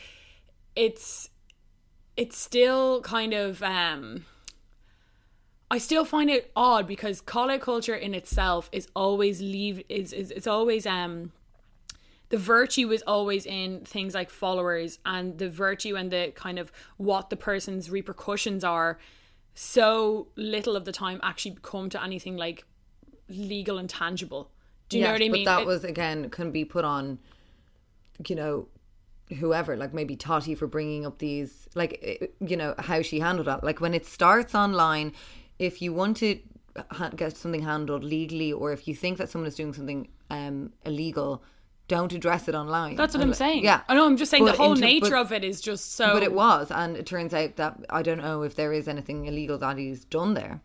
[0.74, 1.30] it's
[2.16, 4.24] it's still kind of um
[5.74, 10.30] I still find it odd because out culture in itself is always leave is is
[10.30, 11.32] it's always um
[12.28, 16.70] the virtue is always in things like followers and the virtue and the kind of
[16.96, 19.00] what the person's repercussions are
[19.54, 22.64] so little of the time actually come to anything like
[23.28, 24.52] legal and tangible.
[24.88, 25.44] Do you know what I mean?
[25.44, 27.18] But that It- was again can be put on,
[28.28, 28.68] you know,
[29.40, 33.48] whoever, like maybe Tati for bringing up these, like eh, you know how she handled
[33.48, 33.64] that.
[33.64, 35.12] Like when it starts online,
[35.58, 36.38] if you want to
[36.90, 40.72] ha- get something handled legally, or if you think that someone is doing something um
[40.84, 41.42] illegal,
[41.86, 42.96] don't address it online.
[42.96, 43.62] That's what I'm saying.
[43.62, 44.06] Yeah, I know.
[44.06, 46.12] I'm just saying But the whole in ter- nature but- of it is just so.
[46.14, 49.26] But it was, and it turns out that I don't know if there is anything
[49.26, 50.60] illegal that he's done there.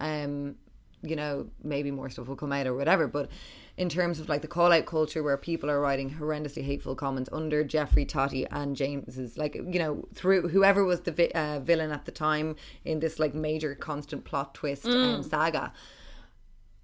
[0.00, 0.56] Um,
[1.02, 3.06] you know, maybe more stuff will come out or whatever.
[3.06, 3.30] But
[3.80, 7.30] in terms of like the call out culture where people are writing horrendously hateful comments
[7.32, 11.90] under Jeffree Tati and James's, like you know, through whoever was the vi- uh, villain
[11.90, 15.72] at the time in this like major constant plot twist um, saga,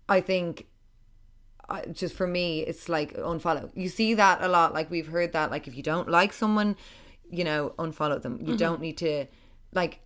[0.08, 0.68] I think
[1.68, 3.70] I- just for me, it's like unfollow.
[3.74, 4.72] You see that a lot.
[4.72, 5.50] Like we've heard that.
[5.50, 6.76] Like if you don't like someone,
[7.30, 8.38] you know, unfollow them.
[8.40, 9.26] You don't need to,
[9.74, 10.00] like,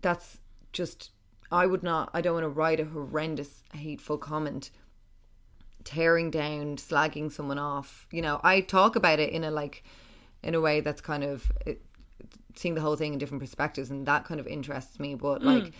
[0.00, 0.38] that's
[0.72, 1.10] just.
[1.50, 2.10] I would not.
[2.14, 4.70] I don't want to write a horrendous, hateful comment,
[5.84, 8.06] tearing down, slagging someone off.
[8.10, 9.84] You know, I talk about it in a like,
[10.42, 11.80] in a way that's kind of it,
[12.56, 15.14] seeing the whole thing in different perspectives, and that kind of interests me.
[15.14, 15.72] But like,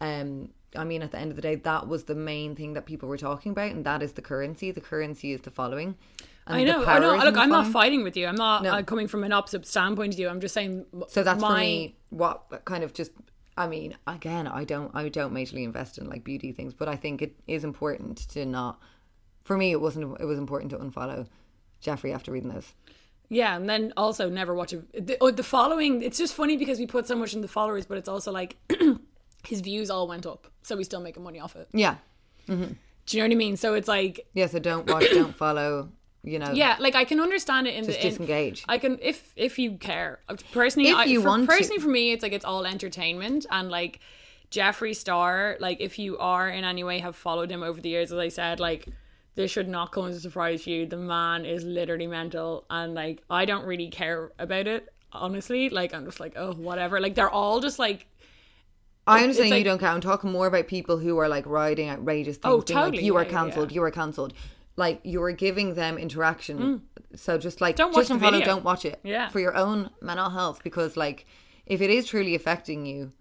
[0.00, 2.84] um i mean at the end of the day that was the main thing that
[2.84, 5.96] people were talking about and that is the currency the currency is the following
[6.48, 6.84] I know.
[6.84, 7.16] I know.
[7.16, 8.28] Look, I'm not fighting with you.
[8.28, 8.70] I'm not No.
[8.70, 10.28] uh, coming from an opposite standpoint to you.
[10.28, 10.86] I'm just saying.
[11.08, 13.10] so that's my, for me what kind of just
[13.56, 16.94] i mean again i don't i don't majorly invest in like beauty things but i
[16.94, 18.78] think it is important to not
[19.46, 21.26] for me it wasn't it was important to unfollow
[21.84, 22.68] jeffree after reading those
[23.28, 24.78] Yeah, and then also never watch a,
[25.08, 25.92] the, oh, the following.
[26.08, 28.56] It's just funny because we put so much in the followers, but it's also like
[29.52, 31.68] his views all went up, so we still making money off it.
[31.72, 31.96] yeah
[32.48, 32.72] mm-hmm.
[33.06, 33.56] Do you know what I mean?
[33.56, 35.88] So it's like yeah so don't watch don't follow
[36.32, 38.64] you know Yeah, like I can understand it in Just the in- disengage.
[38.74, 40.18] I can if if you care.
[40.52, 41.56] Personally, If I, you for, want to.
[41.56, 43.94] personally for me, it's like it's all entertainment and like
[44.50, 45.56] Jeffree Star.
[45.60, 48.28] Like if you are in any way have followed him over the years, as I
[48.40, 48.86] said, like
[49.36, 50.86] this should not come as a surprise to you.
[50.86, 54.88] The man is literally mental, and like I don't really care about it.
[55.12, 57.00] Honestly, like I'm just like oh whatever.
[57.00, 58.06] Like they're all just like
[59.06, 59.90] I understand like- you don't care.
[59.90, 62.52] I'm talking more about people who are like writing outrageous things.
[62.52, 63.04] Oh, being like, totally.
[63.04, 63.70] you are cancelled.
[63.70, 63.76] yeah.
[63.76, 64.32] You are cancelled.
[64.76, 66.82] Like you are giving them interaction.
[67.14, 67.78] So just like Mm.
[67.78, 68.46] Don't watch just unfollow, video.
[68.46, 69.00] don't watch it.
[69.04, 69.28] Yeah.
[69.28, 71.24] For your own mental health, because like
[71.66, 73.12] if it is truly affecting you,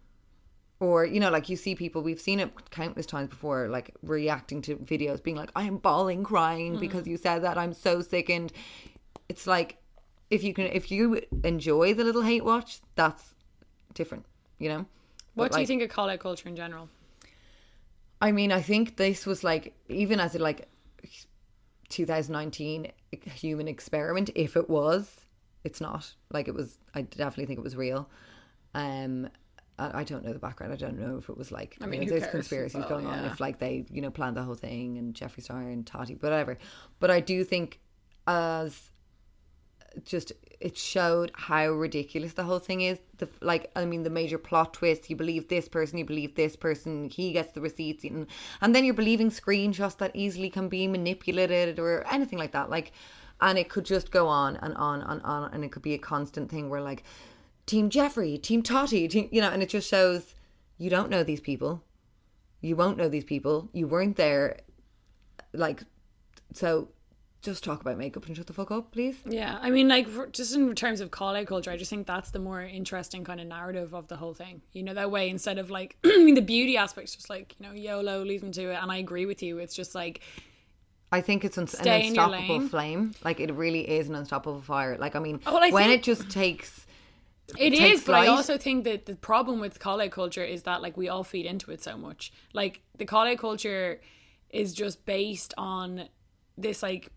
[0.79, 4.61] or you know like you see people we've seen it countless times before like reacting
[4.61, 8.51] to videos being like i'm bawling crying because you said that i'm so sickened
[9.29, 9.77] it's like
[10.29, 13.33] if you can if you enjoy the little hate watch that's
[13.93, 14.25] different
[14.59, 14.85] you know
[15.35, 16.89] What But, do you think of call out culture in general?
[18.21, 20.69] I mean, I think this was like even as a like
[21.89, 22.91] 2019
[23.25, 24.29] human experiment.
[24.35, 25.25] If it was,
[25.63, 26.15] it's not.
[26.31, 26.77] Like it was.
[26.93, 28.09] I definitely think it was real.
[28.73, 29.29] Um,
[29.77, 30.73] I, I don't know the background.
[30.73, 31.77] I don't know if it was like.
[31.81, 32.31] I mean, know, there's cares?
[32.31, 33.23] conspiracies Well, going on.
[33.23, 33.31] yeah.
[33.31, 36.57] If like they you know planned the whole thing and Jeffree Star and Tati, whatever.
[36.99, 37.79] But I do think
[38.27, 38.91] as
[40.03, 42.99] just it showed how ridiculous the whole thing is.
[43.17, 45.09] The like, I mean, the major plot twist.
[45.09, 47.09] You believe this person, you believe this person.
[47.09, 48.27] He gets the receipts, and
[48.61, 52.69] and then you're believing screenshots that easily can be manipulated or anything like that.
[52.69, 52.91] Like,
[53.41, 55.99] and it could just go on and on and on, and it could be a
[55.99, 57.03] constant thing where like,
[57.65, 60.35] Team Jeffree, Team Tati, team, you know, and it just shows
[60.77, 61.83] you don't know these people.
[62.61, 63.69] You won't know these people.
[63.73, 64.57] You weren't there.
[65.53, 65.83] Like,
[66.53, 66.89] so
[67.41, 69.17] just talk about makeup and shut the fuck up, please.
[69.25, 72.07] Yeah, I mean, like for, just in terms of call out culture, I just think
[72.07, 74.61] that's the more interesting kind of narrative of the whole thing.
[74.73, 77.67] You know, that way instead of like, I mean, the beauty aspect's just like you
[77.67, 78.75] know, YOLO, leave them to it.
[78.81, 79.59] And I agree with you.
[79.59, 80.21] It's just like
[81.11, 83.13] I think it's un- an unstoppable flame.
[83.23, 84.97] Like it really is an unstoppable fire.
[84.97, 86.84] Like I mean, Oh, well, I when think- it just takes,
[87.57, 90.81] It is, takes but I also think that the problem with out culture is that
[90.81, 92.33] like we all feed into it so much.
[92.53, 94.01] Like the out culture
[94.49, 96.09] is just based on
[96.57, 97.11] this like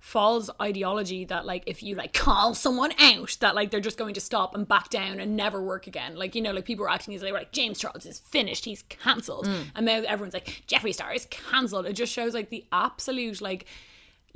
[0.00, 4.14] false ideology that like if you like call someone out that like they're just going
[4.14, 6.16] to stop and back down and never work again.
[6.16, 8.64] Like you know like people were acting as they were like James Charles is finished
[8.64, 9.46] he's cancelled.
[9.46, 9.64] Mm.
[9.74, 11.86] And now everyone's like Jeffree Star is cancelled.
[11.86, 13.66] It just shows like the absolute like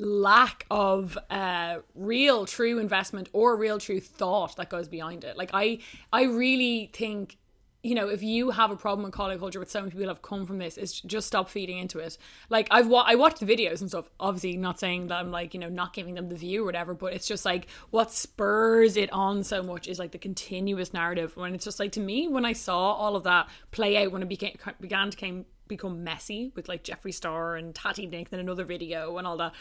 [0.02, 5.50] lack of uh real true investment or real true thought that goes behind it like
[5.54, 5.78] i
[6.12, 7.36] i really think
[7.84, 10.22] you know if you have a problem with college culture with so many people have
[10.22, 12.18] come from this is just stop feeding into it
[12.50, 15.54] like i've wa- i watched the videos and stuff obviously not saying that i'm like
[15.54, 18.96] you know not giving them the view or whatever but it's just like what spurs
[18.96, 22.28] it on so much is like the continuous narrative when it's just like to me
[22.28, 26.04] when i saw all of that play out when it became began to came become
[26.04, 29.52] messy with like Jeffree Star and Tati Nick in another video and all that.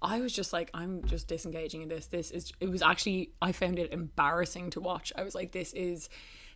[0.00, 2.06] I was just like, I'm just disengaging in this.
[2.06, 5.12] This is it was actually I found it embarrassing to watch.
[5.16, 6.08] I was like, this is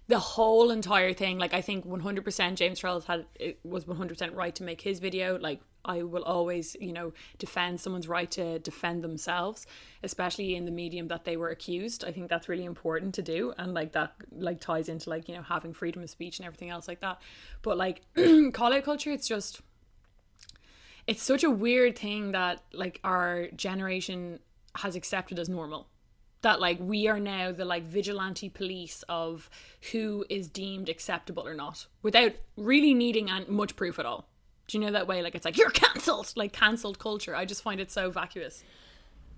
[0.09, 1.39] the whole entire thing.
[1.39, 5.39] Like I think 100% James Charles had it was 100% right to make his video.
[5.39, 9.67] Like I will always, you know, defend someone's right to defend themselves,
[10.03, 12.05] especially in the medium that they were accused.
[12.05, 15.35] I think that's really important to do, and like that, like ties into like you
[15.35, 17.21] know having freedom of speech and everything else like that.
[17.63, 18.03] But like
[18.53, 19.61] call out culture, it's just
[21.07, 24.39] it's such a weird thing that like our generation
[24.77, 25.89] has accepted as normal.
[26.43, 29.49] That like we are now the like vigilante police of
[29.93, 34.29] who is deemed acceptable or not without really needing an- much proof at all.
[34.67, 35.23] Do you know that way?
[35.23, 36.33] Like it's like you're cancelled!
[36.37, 37.37] Like cancelled culture.
[37.37, 38.65] I just find it so vacuous.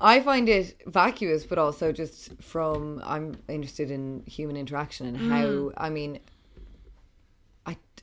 [0.00, 5.44] I find it vacuous, but also just from I'm interested in human interaction and how
[5.46, 5.72] Mm.
[5.76, 6.20] I mean,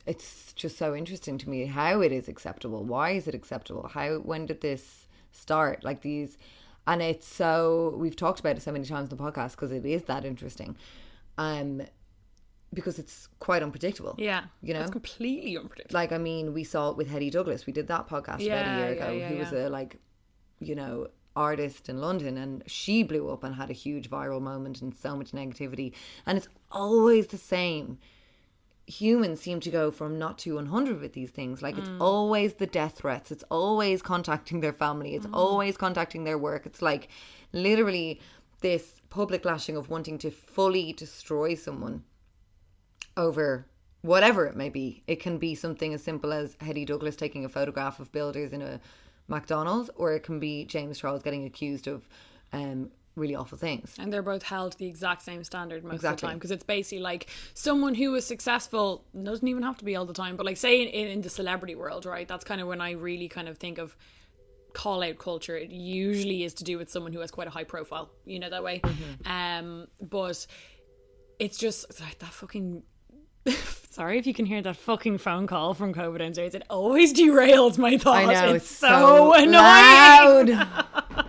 [0.06, 2.84] it's just so interesting to me how it is acceptable.
[2.84, 3.88] Why is it acceptable?
[3.88, 5.84] How when did this start?
[5.84, 6.38] Like these,
[6.86, 9.86] and it's so we've talked about it so many times in the podcast because it
[9.86, 10.76] is that interesting,
[11.38, 11.82] um,
[12.74, 14.14] because it's quite unpredictable.
[14.18, 17.66] yeah you know, it's completely unpredictable like I mean, we saw it with Hetty Douglas.
[17.66, 19.12] We did that podcast about a year ago.
[19.12, 19.68] yeah, who was yeah.
[19.68, 19.98] a like,
[20.58, 24.82] you know, artist in London, and she blew up and had a huge viral moment
[24.82, 25.92] and so much negativity.
[26.26, 27.98] And it's always the same.
[28.86, 31.62] Humans seem to go from not to 100 with these things.
[31.62, 32.00] Like, it's Mm.
[32.00, 33.30] always the death threats.
[33.30, 35.12] It's always contacting their family.
[35.12, 35.16] Mm.
[35.16, 36.66] It's always contacting their work.
[36.66, 37.08] It's like
[37.52, 38.20] literally
[38.60, 42.04] this public lashing of wanting to fully destroy someone
[43.16, 43.66] over
[44.00, 45.02] whatever it may be.
[45.06, 48.62] It can be something as simple as Hetty Douglas taking a photograph of builders in
[48.62, 48.80] a
[49.28, 52.08] McDonald's, or it can be James Charles getting accused of
[52.52, 53.94] um, really awful things.
[53.98, 56.64] and they're both held to the exact same standard most of the time because it's
[56.64, 60.46] basically like someone who is successful doesn't even have to be all the time but
[60.46, 63.48] like say in, in the celebrity world right that's kind of when i really kind
[63.48, 63.94] of think of
[64.72, 67.64] call out culture it usually is to do with someone who has quite a high
[67.64, 69.30] profile you know that way Mm-hmm.
[69.30, 70.46] um but
[71.38, 72.82] it's just like that fucking
[73.90, 76.54] Sorry if you can hear that fucking phone call from COVID downstairs.
[76.54, 78.26] It always derails my thoughts.
[78.26, 80.48] I know it's, it's, so, annoying loud.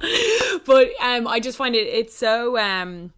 [0.65, 3.11] but um i just find it it's so um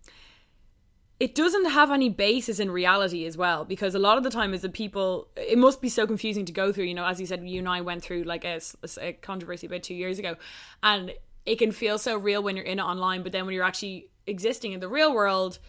[1.19, 4.53] it doesn't have any basis in reality as well because a lot of the time
[4.53, 7.25] is that people it must be so confusing to go through you know as you
[7.25, 8.59] said you and i went through like a,
[9.01, 10.35] a controversy about two years ago
[10.83, 11.13] and
[11.45, 14.09] it can feel so real when you're in it online but then when you're actually
[14.27, 15.59] existing in the real world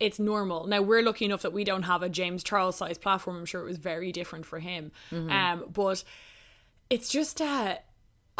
[0.00, 0.66] it's normal.
[0.66, 3.36] Now we're lucky enough that we don't have a James Charles size platform.
[3.36, 4.92] I'm sure it was very different for him.
[5.10, 5.30] Mm-hmm.
[5.30, 6.04] Um, but
[6.90, 7.76] it's just uh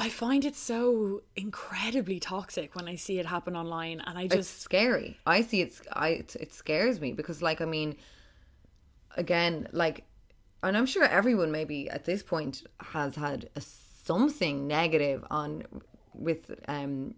[0.00, 4.34] I find it so incredibly toxic when I see it happen online, and I it's
[4.34, 5.18] just scary.
[5.26, 7.96] I see it's I it, it scares me because like I mean
[9.16, 10.04] again like
[10.62, 15.64] and I'm sure everyone maybe at this point has had a, something negative on
[16.14, 17.14] with um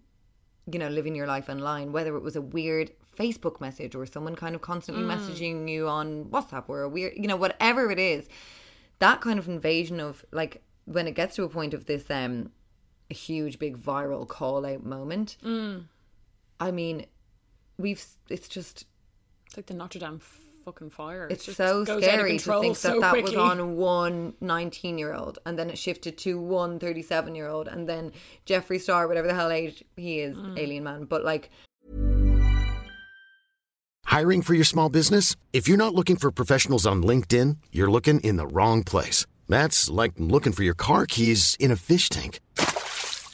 [0.71, 4.35] you know living your life online whether it was a weird Facebook message or someone
[4.35, 8.27] kind of constantly messaging you on WhatsApp or a weird you know whatever it is
[8.97, 12.51] that kind of invasion of like when it gets to a point of this um
[13.11, 15.37] a huge big viral call out moment
[16.59, 17.05] I mean,
[17.77, 18.85] we've it's just
[19.47, 20.19] it's like the Notre Dame
[20.63, 21.27] fucking fire.
[21.31, 23.35] It's just so goes out of scary to think so that that quickly.
[23.35, 27.67] was on one 19 year old and then it shifted to one 37 year old
[27.67, 28.11] and then
[28.45, 30.59] Jeffree Star whatever the hell age he is Mm.
[30.59, 31.49] alien man but like
[34.05, 35.35] Hiring for your small business?
[35.53, 39.25] If you're not looking for professionals on LinkedIn, you're looking in the wrong place.
[39.47, 42.39] That's like looking for your car keys in a fish tank.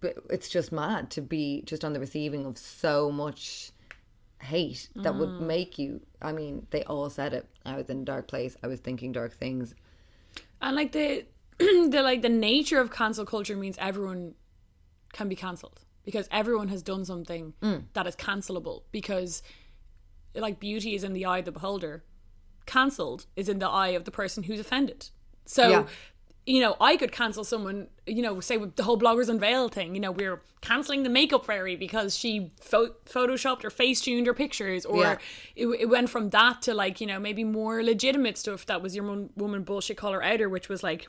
[0.00, 3.70] but it's just mad to be just on the receiving of so much
[4.42, 5.40] hate that would Mm.
[5.40, 8.66] make you I mean they all said it I was in a dark place I
[8.66, 9.74] was thinking dark things
[10.60, 11.24] And like the
[11.58, 14.34] the like the nature of cancel culture means everyone
[15.12, 17.84] can be cancelled because everyone has done something Mm.
[17.94, 19.42] that is cancelable because
[20.34, 22.04] like beauty is in the eye of the beholder
[22.66, 25.08] cancelled is in the eye of the person who's offended
[25.46, 25.86] so Yeah.
[26.46, 29.94] You know i could cancel someone you know say with the whole bloggers unveil thing
[29.94, 34.34] you know we're canceling the makeup fairy because she pho- photoshopped or face tuned her
[34.34, 35.18] pictures or Yeah.
[35.56, 38.94] it, it went from that to like you know maybe more legitimate stuff that was
[38.94, 41.08] your mon- woman bullshit caller outer which was like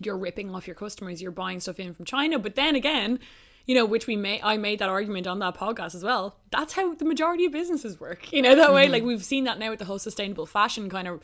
[0.00, 2.38] you're ripping off your customers you're buying stuff in from china.
[2.38, 3.18] But then again
[3.66, 6.36] you know which we made i made that argument on that podcast as well.
[6.50, 8.92] That's how the majority of businesses work you know that way mm-hmm.
[8.92, 11.20] like we've seen that now with the whole sustainable fashion kind of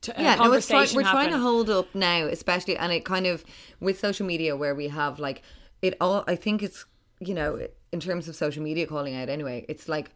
[0.00, 3.04] t- uh, yeah, no, it's try- we're trying to hold up now, especially, and it
[3.04, 3.44] kind of
[3.80, 5.42] with social media where we have like
[5.82, 6.24] it all.
[6.26, 6.86] I think it's
[7.20, 9.64] you know in terms of social media calling out anyway.
[9.68, 10.12] It's like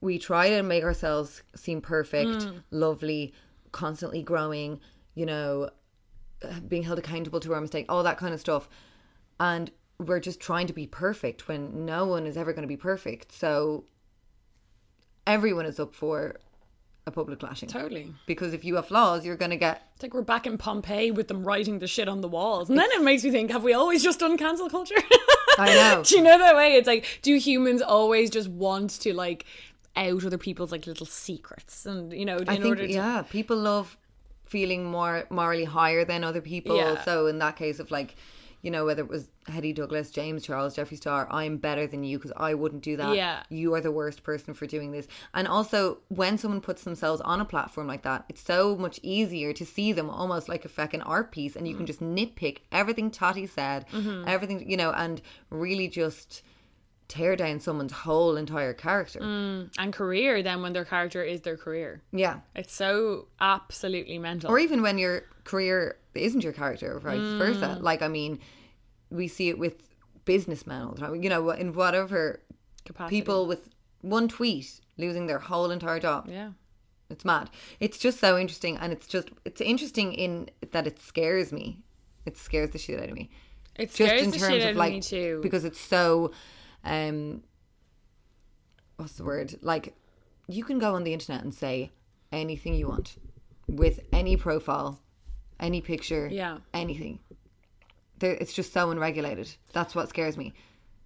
[0.00, 2.62] we try to make ourselves seem perfect, Mm.
[2.70, 3.32] lovely,
[3.72, 4.80] constantly growing.
[5.14, 5.70] You know,
[6.68, 8.68] being held accountable to our mistake, all that kind of stuff,
[9.40, 12.76] and we're just trying to be perfect when no one is ever going to be
[12.76, 13.32] perfect.
[13.32, 13.84] So
[15.26, 16.36] everyone is up for
[17.08, 17.68] a public lashing.
[17.68, 20.56] totally because if you have flaws, you're going to get it's like we're back in
[20.56, 23.50] pompeii with them writing the shit on the walls and then it makes me think
[23.50, 24.94] have we always just done cancel culture
[25.58, 26.02] I know.
[26.06, 29.44] do you know that way it's like do humans always just want to like
[29.96, 33.22] out other people's like little secrets and you know in I think order to yeah,
[33.22, 33.96] people love
[34.48, 36.76] feeling more morally higher than other people.
[36.76, 37.04] Yeah.
[37.04, 38.16] So in that case of like,
[38.62, 42.18] you know, whether it was Hetty Douglas, James Charles, Jeffree Star, I'm better than you
[42.18, 43.14] because I wouldn't do that.
[43.14, 43.42] Yeah.
[43.48, 45.06] You are the worst person for doing this.
[45.32, 49.52] And also, when someone puts themselves on a platform like that, it's so much easier
[49.52, 51.78] to see them almost like a fucking art piece, and you Mm.
[51.78, 54.24] can just nitpick everything Tati said, Mm-hmm.
[54.28, 56.42] everything you know, and really just
[57.06, 59.20] tear down someone's whole entire character.
[59.20, 59.70] Mm.
[59.78, 62.40] and career then when their character is their career Yeah.
[62.54, 67.38] it's so absolutely mental or even when your career isn't your character or vice Mm.
[67.38, 67.78] versa.
[67.80, 68.38] Like i mean
[69.10, 69.76] we see it with
[70.24, 71.22] businessmen all the time.
[71.22, 72.40] You know in whatever
[72.84, 73.16] Capacity.
[73.20, 73.68] people with
[74.02, 76.28] one tweet losing their whole entire job.
[76.28, 76.52] Yeah.
[77.10, 77.48] It's mad.
[77.80, 81.78] It's just so interesting and it's just it's interesting in that it scares me.
[82.26, 83.30] It scares the shit out of me.
[83.76, 85.40] It just scares in the terms shit of out of like me too.
[85.42, 86.32] because it's so
[86.84, 87.42] um
[88.96, 89.56] what's the word?
[89.62, 89.94] Like
[90.48, 91.92] you can go on the internet and say
[92.32, 93.16] anything you want
[93.66, 95.00] with any profile
[95.60, 96.58] any picture Yeah.
[96.72, 97.18] anything
[98.18, 100.52] there, it's just so unregulated that's what scares me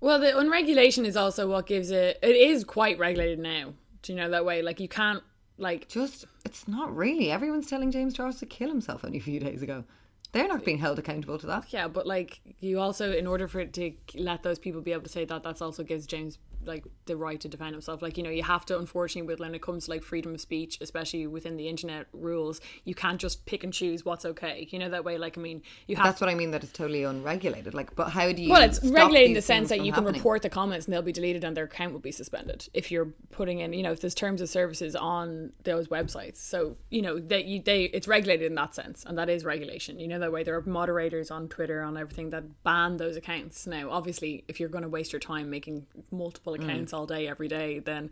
[0.01, 2.19] Well, the unregulation is also what gives it.
[2.23, 3.75] It is quite regulated now.
[4.03, 4.61] Do you know that way?
[4.63, 5.23] Like you can't
[5.59, 5.89] like.
[5.89, 9.63] just it's not really everyone's telling james charles to kill himself only a few days
[9.63, 9.85] ago
[10.33, 11.73] They're not being held accountable to that.
[11.73, 15.03] Yeah, but like you also, in order for it to let those people be able
[15.03, 18.03] to say that, that's also gives James like the right to defend himself.
[18.03, 20.41] Like you know, you have to unfortunately with when it comes to like freedom of
[20.41, 24.69] speech, especially within the internet rules, you can't just pick and choose what's okay.
[24.71, 25.19] You know that way.
[25.19, 26.51] Like I mean, you have That's what I mean.
[26.51, 27.75] That it's totally unregulated.
[27.75, 28.51] Like, but how do you?
[28.51, 30.21] Well, it's regulated in the sense that you can happening?
[30.21, 33.13] report the comments and they'll be deleted and their account will be suspended if you're
[33.31, 36.37] putting in, you know, if there's terms of services on those websites.
[36.37, 39.99] So you know that you they it's regulated in that sense, and that is regulation.
[39.99, 43.67] You know that way there are moderators on Twitter on everything that ban those accounts.
[43.67, 46.65] Now, obviously, if you're going to waste your time making multiple Mm.
[46.65, 48.11] accounts all day every day, then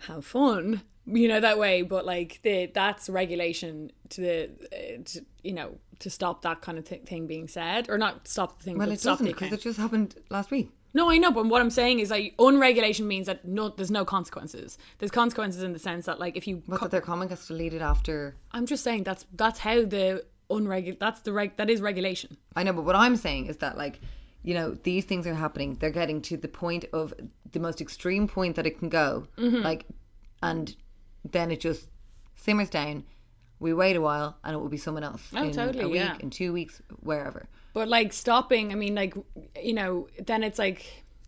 [0.00, 5.24] have fun you know that way but like the that's regulation to the uh, to,
[5.42, 8.64] you know to stop that kind of th- thing being said or not stop the
[8.64, 10.70] thing Well, but it stop doesn't because it just happened last week.
[10.94, 14.06] No, I know, but what I'm saying is like unregulation means that no, there's no
[14.06, 14.78] consequences.
[14.98, 17.48] There's consequences in the sense that like if you, But co- that their comment gets
[17.48, 18.34] deleted after.
[18.52, 22.38] I'm just saying that's that's how the unregul that's the reg that is regulation.
[22.54, 24.00] I know, but what I'm saying is that like,
[24.46, 25.74] you know, these things are happening.
[25.80, 27.12] They're getting to the point of
[27.50, 29.26] the most extreme point that it can go.
[29.36, 29.56] Mm-hmm.
[29.62, 29.86] Like,
[30.40, 30.74] and
[31.28, 31.88] then it just
[32.36, 33.02] simmers down.
[33.58, 36.00] We wait a while, and it will be someone else Oh, in totally, a week,
[36.00, 36.16] yeah.
[36.20, 37.48] in two weeks, wherever.
[37.72, 39.14] But like stopping, I mean, like
[39.60, 40.86] you know, then it's like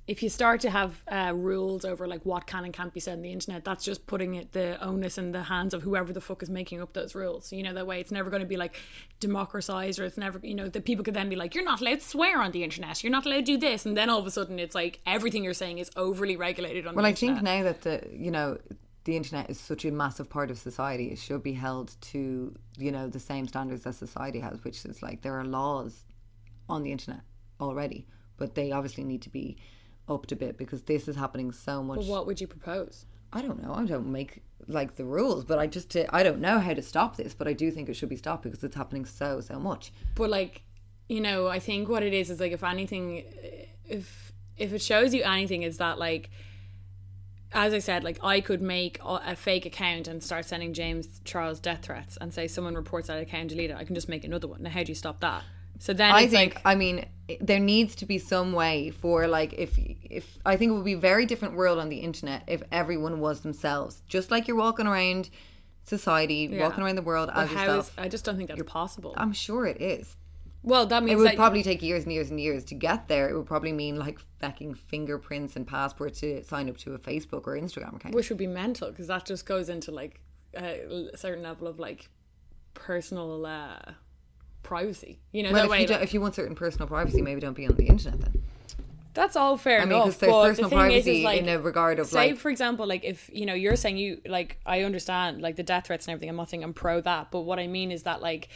[0.09, 3.19] if you start to have uh, rules over like what can and can't be said
[3.19, 6.21] on the internet, that's just putting it the onus in the hands of whoever the
[6.21, 7.53] fuck is making up those rules.
[7.53, 8.75] You know, that way it's never going to be like
[9.21, 12.01] democratized, or it's never, you know, that people could then be like, you're not allowed
[12.01, 14.27] to swear on the internet, you're not allowed to do this, and then all of
[14.27, 16.95] a sudden it's like everything you're saying is overly regulated on.
[16.95, 17.05] The internet.
[17.05, 18.57] Well, I think now that the you know
[19.05, 22.91] the internet is such a massive part of society, it should be held to you
[22.91, 26.07] know the same standards that society has, which is like there are laws
[26.67, 27.21] on the internet
[27.61, 28.07] already,
[28.39, 29.59] but they obviously need to be
[30.09, 31.99] upped a bit because this is happening so much.
[31.99, 33.07] But what would you propose?
[33.33, 33.75] I don't know.
[33.75, 36.83] I don't make like the rules, but I just uh, I don't know how to
[36.83, 39.59] stop this, but I do think it should be stopped because it's happening so so
[39.59, 39.93] much.
[40.15, 40.63] but like
[41.09, 43.47] you know i think what it is is like if anything uh,
[43.89, 46.29] if if it shows you anything is that like
[47.53, 51.61] as i said like i could make a fake account and start sending james charles
[51.61, 54.63] death threats and say someone reports that account deleted i can just make another one
[54.63, 55.43] now how do you stop that
[55.79, 57.09] so then I think like I mean it-
[57.41, 60.95] there needs to be some way for like if if I think it would be
[60.95, 64.87] a very different world on the internet if everyone was themselves, just like you're walking
[64.87, 65.29] around
[65.85, 66.63] society, Yeah.
[66.69, 67.89] walking around the world as yourself.
[67.89, 70.17] is, i just don't think that's possible I'm sure it is.
[70.63, 73.29] well that means It would probably take years and years and years to get there.
[73.31, 77.47] It would probably mean like fucking fingerprints and passports to sign up to a Facebook
[77.47, 78.15] or Instagram account.
[78.15, 80.21] which would be mental because that just goes into like
[80.55, 82.09] a certain level of like
[82.75, 83.79] personal uh
[84.63, 87.23] privacy you know well, that if way you, like- if you want certain personal privacy,
[87.23, 88.43] maybe don't be on the internet then.
[89.15, 90.21] That's all fair I mean, enough.
[90.21, 92.39] because there's but the personal thing privacy is like, in a regard of say, like
[92.39, 95.87] for example, like if you know you're saying you like I understand like the death
[95.89, 96.29] threats and everything.
[96.29, 98.49] I'm not saying I'm pro that, but what I mean is that like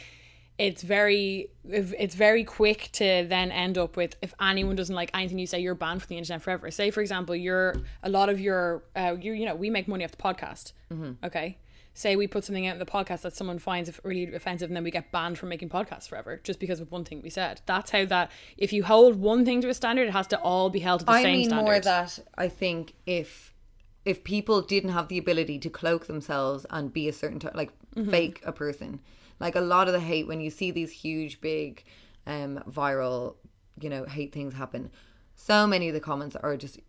[0.57, 5.39] it's very it's very quick to then end up with if anyone doesn't like anything
[5.39, 6.71] you say, you're banned from the internet forever.
[6.71, 10.05] Say for example, you're a lot of your uh, you you know we make money
[10.05, 10.71] off the podcast.
[10.93, 11.25] Mm-hmm.
[11.25, 11.57] Okay.
[11.95, 14.83] Say we put something out in the podcast that someone finds really offensive, and then
[14.83, 17.61] we get banned from making podcasts forever just because of one thing we said.
[17.67, 18.31] That's how that.
[18.57, 21.05] If you hold one thing to a standard, it has to all be held to
[21.05, 21.63] the I same mean standard.
[21.65, 23.53] more that I think if
[24.05, 27.71] if people didn't have the ability to cloak themselves and be a certain type, like
[27.95, 28.09] Mm-hmm.
[28.09, 28.99] fake a person,
[29.39, 31.83] like a lot of the hate when you see these huge, big,
[32.25, 33.35] um, viral,
[33.79, 34.89] you know, hate things happen.
[35.35, 36.79] So many of the comments are just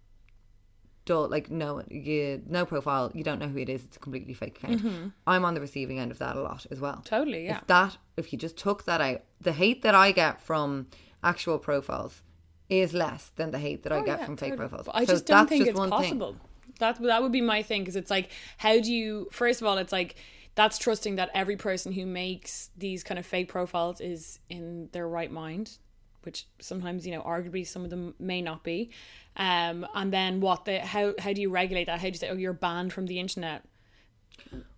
[1.05, 1.28] dull.
[1.28, 3.11] Like no, you no profile.
[3.14, 3.84] You don't know who it is.
[3.84, 5.12] It's a completely fake account.
[5.26, 6.94] I'm on the receiving end of that a lot as well.
[6.94, 7.02] Mm-hmm.
[7.02, 7.59] Totally, yeah.
[7.59, 10.86] If that, if you just took that out, the hate that I get from
[11.22, 12.22] actual profiles
[12.68, 14.86] is less than the hate that I Oh, get yeah, from fake profiles.
[14.86, 15.98] But I So just don't think just it's one thing.
[16.00, 16.36] possible.
[16.80, 19.28] That that would be my thing because it's like, how do you?
[19.30, 20.16] First of all, it's like
[20.57, 25.07] that's trusting that every person who makes these kind of fake profiles is in their
[25.09, 25.78] right mind,
[26.25, 28.91] which sometimes you know, arguably some of them may not be.
[29.37, 31.99] Um, and then what the how how do you regulate that?
[32.01, 33.62] How do you say, oh, you're banned from the internet?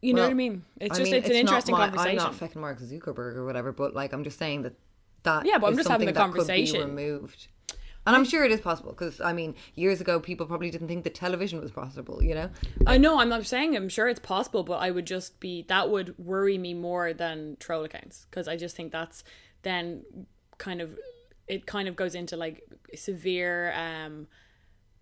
[0.01, 0.65] You know Well, what I mean?
[0.81, 2.19] It's I just mean, it's an interesting my- conversation.
[2.19, 4.75] I'm not fucking Mark Zuckerberg or whatever, but like I'm just saying that
[5.25, 6.81] that Yeah, but I'm just having something the that could be conversation.
[6.95, 7.49] removed.
[8.07, 11.03] And I'm sure it is possible because I mean, years ago people probably didn't think
[11.05, 12.23] that television was possible.
[12.23, 12.51] You know,
[12.87, 13.19] I know.
[13.19, 16.57] I'm not saying I'm sure it's possible, but I would just be that would worry
[16.57, 19.25] me more than troll accounts because I just think that's
[19.63, 20.05] then
[20.59, 20.97] kind of
[21.49, 22.63] it kind of goes into like
[22.95, 24.27] severe um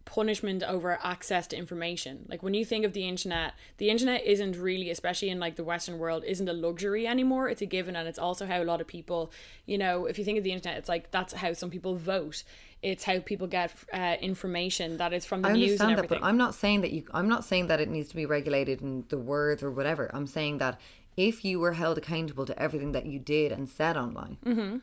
[0.05, 2.27] punishment over access to information.
[2.29, 5.65] Like when you think of the internet, the internet isn't really, especially in like the
[5.65, 7.49] Western world, isn't a luxury anymore.
[7.49, 9.33] It's a given, and it's also how a lot of people,
[9.67, 12.45] you know, if you think of the internet, it's like that's how some people vote.
[12.83, 16.05] It's how people get uh, information that is from the I news and understand that,
[16.05, 16.21] everything.
[16.21, 17.05] but I'm not saying that you.
[17.13, 20.11] I'm not saying that it needs to be regulated in the words or whatever.
[20.13, 20.79] I'm saying that
[21.17, 24.83] if you were held accountable to everything that you did and said online,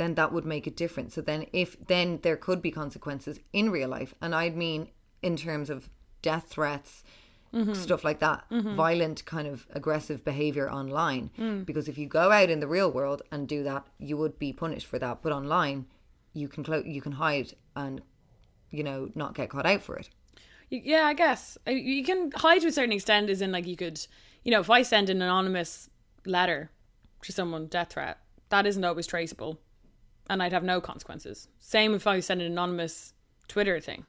[0.00, 1.14] then that would make a difference.
[1.14, 4.88] So then, if then there could be consequences in real life, and I mean
[5.22, 5.90] in terms of
[6.22, 7.04] death threats,
[7.52, 7.74] mm-hmm.
[7.74, 8.74] stuff like that, mm-hmm.
[8.74, 11.30] violent kind of aggressive behavior online.
[11.38, 11.66] Mm.
[11.66, 14.54] Because if you go out in the real world and do that, you would be
[14.54, 15.20] punished for that.
[15.20, 15.84] But online,
[16.32, 18.00] you can clo- you can hide and
[18.70, 20.08] you know not get caught out for it.
[20.70, 23.28] Yeah, I guess you can hide to a certain extent.
[23.28, 24.06] As in, like you could,
[24.44, 25.90] you know, if I send an anonymous
[26.24, 26.70] letter
[27.22, 29.60] to someone, death threat, that isn't always traceable,
[30.30, 31.48] and I'd have no consequences.
[31.58, 33.12] Same if I send an anonymous
[33.48, 34.06] Twitter thing.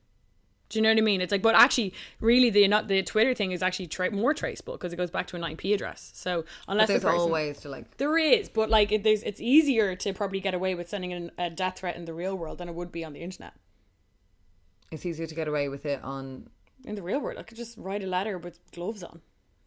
[0.70, 1.20] Do you know what I mean?
[1.20, 4.76] It's like, but actually, really, the not the Twitter thing is actually tra- more traceable
[4.76, 6.12] because it goes back to an IP address.
[6.14, 9.24] So But unless the there's person, always to like there is, but like it, there's,
[9.24, 12.38] it's easier to probably get away with sending an, a death threat in the real
[12.38, 13.54] world than it would be on the internet.
[14.92, 16.48] it's easier to get away with it on
[16.86, 19.22] in the real world, I could just write a letter with gloves on.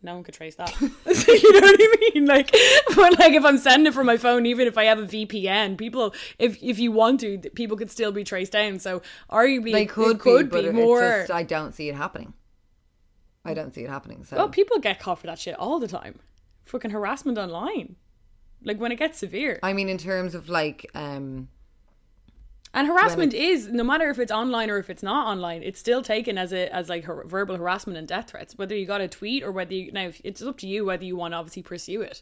[0.04, 0.78] No one could trace that.
[0.80, 2.26] you know what I mean?
[2.26, 2.54] Like,
[2.94, 5.78] but like if I'm sending it from my phone, even if I have a VPN,
[5.78, 8.78] people, if if you want to, people could still be traced down.
[8.78, 9.00] So
[9.30, 11.02] arguably, they could, it could be, be, but more.
[11.02, 12.34] It's just, I don't see it happening.
[13.46, 14.24] I don't see it happening.
[14.24, 16.18] So well, people get caught for that shit all the time.
[16.66, 17.96] Fucking harassment online,
[18.62, 19.58] like when it gets severe.
[19.62, 21.48] I mean, in terms of like, um,
[22.74, 26.02] And harassment is no matter if it's online or if it's not online, it's still
[26.02, 28.58] taken as a as like har- verbal harassment and death threats.
[28.58, 31.16] Whether you got a tweet or whether you now it's up to you whether you
[31.16, 32.20] want to obviously pursue it,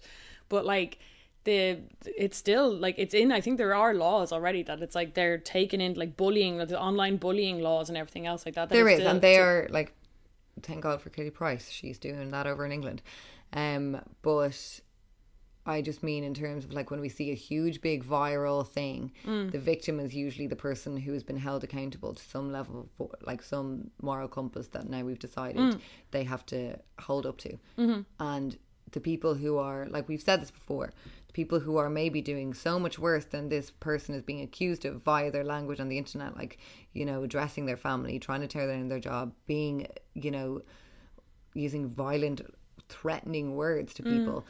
[0.48, 0.98] but like
[1.44, 3.32] the it's still like it's in.
[3.32, 6.68] I think there are laws already that it's like they're taken in like bullying, like
[6.68, 8.68] the online bullying laws and everything else like that.
[8.68, 9.92] that there is, still- and they are like,
[10.62, 11.68] thank God for Katie Price.
[11.70, 13.03] She's doing that over in England.
[13.55, 14.80] Um, but
[15.64, 19.12] I just mean in terms of like when we see a huge, big viral thing,
[19.24, 19.52] Mm.
[19.52, 23.10] the victim is usually the person who has been held accountable to some level, for,
[23.22, 25.80] like some moral compass that now we've decided Mm.
[26.10, 27.58] they have to hold up to.
[27.78, 28.00] Mm-hmm.
[28.18, 28.58] And
[28.90, 30.92] the people who are, like we've said this before,
[31.28, 34.84] the people who are maybe doing so much worse than this person is being accused
[34.84, 36.58] of via their language on the internet, like,
[36.92, 40.60] you know, addressing their family, trying to tear down their job, being, you know,
[41.54, 42.40] using violent,
[42.88, 44.44] threatening words to people.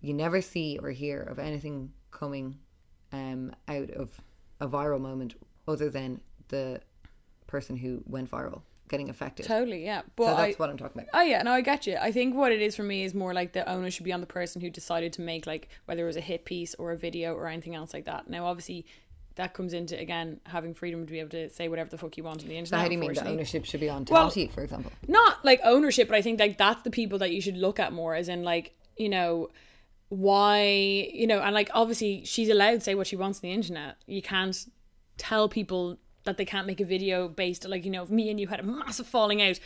[0.00, 2.58] You never see or hear of anything coming
[3.12, 4.20] um, out of
[4.60, 5.34] a viral moment
[5.66, 6.80] other than the
[7.46, 9.46] person who went viral getting affected.
[9.46, 10.02] totally yeah.
[10.16, 11.18] But so that's I, what I'm talking about.
[11.18, 11.96] Oh yeah, no, I get you.
[11.96, 14.20] I think what it is for me is more like the onus should be on
[14.20, 16.96] the person who decided to make like whether it was a hit piece or a
[16.96, 18.28] video or anything else like that.
[18.28, 18.84] Now, obviously,
[19.36, 22.24] that comes into again having freedom to be able to say whatever the fuck you
[22.24, 22.68] want on the internet.
[22.68, 24.92] So how do you mean the ownership should be on Well- Tati, for example?
[25.06, 27.92] Not like ownership, but I think like that's the people that you should look at
[27.92, 29.50] more, as in like you know
[30.10, 30.64] why
[31.14, 33.96] you know and like obviously she's allowed to say what she wants on the internet.
[34.06, 34.56] You can't
[35.16, 38.48] tell people that they can't make a video based like you know me and you
[38.48, 39.58] had a massive falling out.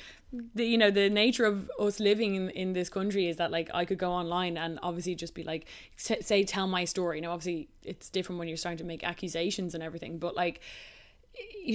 [0.54, 3.70] The you know the nature of us living in, in this country is that like
[3.72, 5.66] I could go online and obviously just be like
[5.98, 7.16] s- say tell my story.
[7.18, 10.60] You know obviously it's different when you're starting to make accusations and everything but like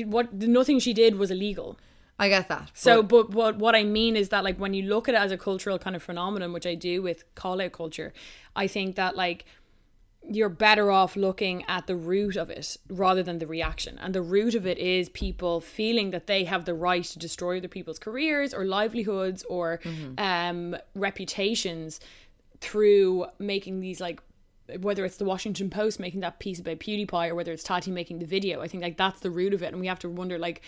[0.05, 1.77] what nothing she did was illegal
[2.19, 2.71] I get that.
[2.73, 5.19] so, but but what what I mean is that like when you look at it
[5.19, 8.13] as a cultural kind of phenomenon, which I do with call out culture,
[8.55, 9.45] I think that like
[10.29, 13.97] you're better off looking at the root of it rather than the reaction.
[13.99, 17.57] And the root of it is people feeling that they have the right to destroy
[17.57, 19.79] other people's careers or livelihoods or
[20.17, 21.99] um, reputations
[22.61, 24.21] through making these like
[24.81, 28.19] whether it's the Washington Post making that piece about PewDiePie or whether it's Tati making
[28.19, 28.61] the video.
[28.61, 30.61] I think like that's the root of it, and we have to wonder like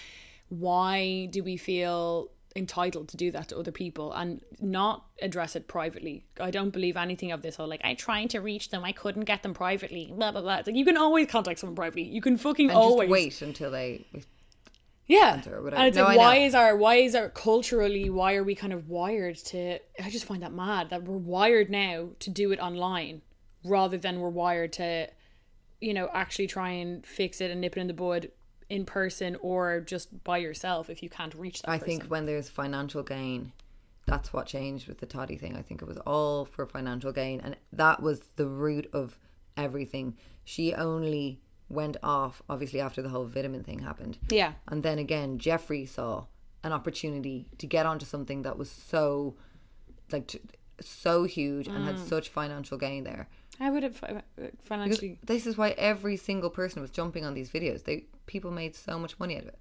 [0.52, 5.68] why do we feel entitled to do that to other people and not address it
[5.68, 6.26] privately.
[6.40, 9.24] I don't believe anything of this whole like I tried to reach them, I couldn't
[9.24, 10.12] get them privately.
[10.14, 10.58] Blah blah blah.
[10.58, 12.04] It's like you can always contact someone privately.
[12.04, 14.06] You can fucking and always just wait until they.
[15.08, 15.42] yeah.
[15.50, 15.80] or whatever.
[15.80, 18.74] And it's No, like why is our why is our culturally why are we kind
[18.74, 22.60] of wired to I just find that mad that we're wired now to do it
[22.60, 23.22] online
[23.64, 25.08] rather than we're wired to
[25.80, 28.32] you know actually try and fix it and nip it in the bud
[28.72, 31.88] in person or just by yourself if you can't reach that I person.
[32.00, 33.52] think when there's financial gain,
[34.08, 35.56] that's what changed with the Tati thing.
[35.58, 39.18] I think it was all for financial gain, and that was the root of
[39.58, 40.16] everything.
[40.44, 44.18] She only went off, obviously, after the whole vitamin thing happened.
[44.30, 44.54] Yeah.
[44.68, 46.26] And then again, Jeffree saw
[46.64, 49.36] an opportunity to get onto something that was so,
[50.12, 50.40] like, t-
[50.80, 51.86] so huge and Mm.
[51.86, 53.28] had such financial gain there.
[53.60, 57.50] I would have Because financially this is why every single person was jumping on these
[57.52, 57.84] videos.
[57.84, 59.60] They people made so much money out of it.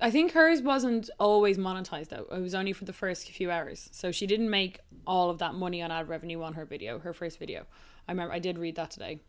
[0.00, 2.26] I think hers wasn't always monetized though.
[2.30, 3.88] It was only for the first few hours.
[3.92, 7.12] So she didn't make all of that money on ad revenue on her video, her
[7.12, 7.64] first video.
[8.08, 9.20] I remember I did read that today.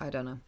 [0.00, 0.38] I don't know.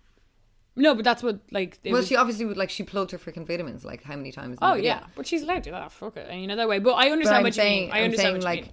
[0.77, 3.47] No, but that's what like well, was- she obviously would like she plugged her freaking
[3.47, 4.59] vitamins like how many times?
[4.63, 5.83] Oh yeah, but she's allowed to do that.
[5.83, 6.79] Ah, fuck it, and you know that way.
[6.79, 7.93] But I But understand I'm what saying, you mean.
[7.95, 8.63] I I'm understand saying what you like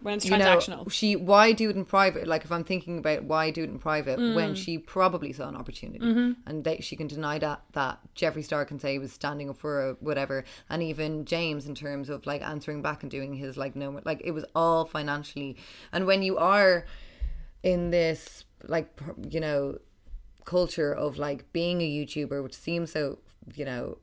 [0.00, 0.90] When it's you know, transactional.
[0.92, 2.26] she why do it in private?
[2.28, 4.34] Like if I'm thinking about why do it in private Mm.
[4.36, 6.32] when she probably saw an opportunity, Mm-hmm.
[6.46, 9.58] and they, she can deny that that Jeffree Star can say he was standing up
[9.58, 13.56] for a whatever, and even James in terms of like answering back and doing his
[13.56, 15.56] like no like it was all financially,
[15.92, 16.84] and when you are
[17.62, 18.88] in this like
[19.28, 19.78] you know
[20.44, 23.18] culture of like being a YouTuber, which seems so
[23.54, 23.98] you know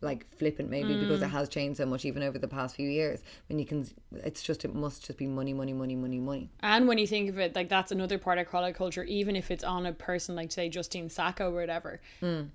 [0.00, 1.24] like flippant maybe because Mm.
[1.24, 4.42] it has changed so much even over the past few years when you can it's
[4.42, 7.38] just it must just be money money money money money And when you think of
[7.38, 10.52] it, like that's another part of crawler culture, even if it's on a person like
[10.52, 12.00] say Justine Sacco or whatever.
[12.22, 12.50] Mm.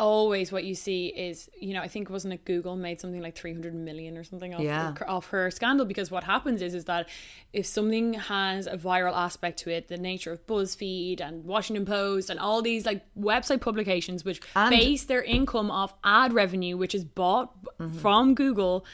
[0.00, 3.34] Always what you see is, you know, I think wasn't it Google made something like
[3.34, 4.94] 300 million or something off, Yeah.
[5.08, 7.08] off her scandal because what happens is is that
[7.52, 12.30] if something has a viral aspect to it, the nature of BuzzFeed and Washington Post
[12.30, 16.94] and all these like website publications which And- base their income off ad revenue which
[16.94, 17.98] is bought Mm-hmm.
[17.98, 18.84] from Google,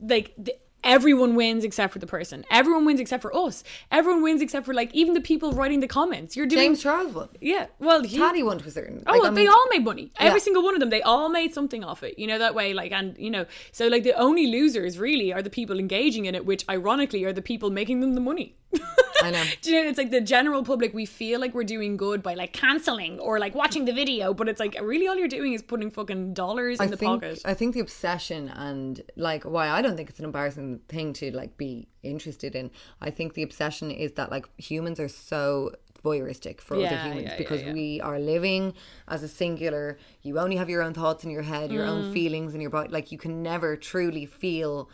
[0.00, 0.54] like the,
[0.84, 2.44] everyone wins except for the person.
[2.50, 3.62] Everyone wins except for us.
[3.90, 6.36] Everyone wins except for like even the people writing the comments.
[6.36, 7.66] You're doing James Charles won yeah.
[7.78, 10.12] Well, he, Tati won to a certain Oh, like, I they all made money.
[10.18, 10.44] Every Yeah.
[10.44, 10.90] single one of them.
[10.90, 12.18] They all made something off it.
[12.18, 12.72] You know that way.
[12.74, 16.34] Like, and you know, so like the only losers really are the people engaging in
[16.34, 18.56] it, which ironically are the people making them the money.
[19.22, 19.88] I know Do you know?
[19.88, 20.92] It's like the general public.
[20.94, 24.48] We feel like we're doing good by like canceling or like watching the video, but
[24.48, 27.40] it's like really all you're doing is putting fucking dollars in I the think pocket.
[27.44, 31.30] I think the obsession and like why I don't think it's an embarrassing thing to
[31.32, 32.70] like be interested in.
[33.00, 35.72] I think the obsession is that like humans are so
[36.04, 37.72] voyeuristic for other humans yeah, yeah, because yeah.
[37.72, 38.74] we are living
[39.06, 39.98] as a singular.
[40.22, 41.90] You only have your own thoughts in your head, your Mm.
[41.90, 42.88] own feelings in your body.
[42.90, 44.90] Like you can never truly feel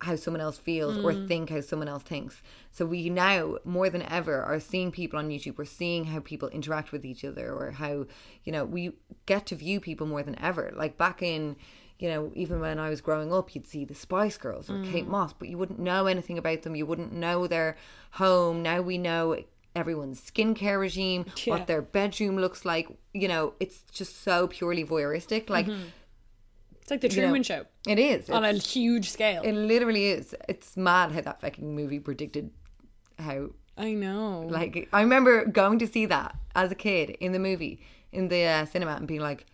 [0.00, 1.28] how someone else feels or Mm.
[1.28, 2.42] think how someone else thinks.
[2.72, 5.56] So we now more than ever are seeing people on YouTube.
[5.56, 8.06] We're seeing how people interact with each other or how,
[8.44, 8.92] you know, we
[9.26, 10.72] get to view people more than ever.
[10.76, 11.56] Like back in,
[11.98, 14.90] you know, even when I was growing up, you'd see the Spice Girls or Mm.
[14.90, 16.74] Kate Moss, but you wouldn't know anything about them.
[16.76, 17.76] You wouldn't know their
[18.12, 18.62] home.
[18.62, 19.36] Now we know
[19.76, 21.54] everyone's skincare regime, Yeah.
[21.54, 22.88] what their bedroom looks like.
[23.12, 25.48] You know, it's just so purely voyeuristic.
[25.48, 25.68] Like
[26.84, 28.28] it's like the you know, Truman Show It is.
[28.28, 29.40] on a huge scale.
[29.42, 30.34] it literally is.
[30.50, 32.50] It's mad how that fucking movie predicted
[33.18, 33.48] how.
[33.78, 34.46] I know.
[34.48, 37.80] Like, I remember going to see that as a kid in the movie,
[38.12, 39.46] in the uh, cinema, and being like,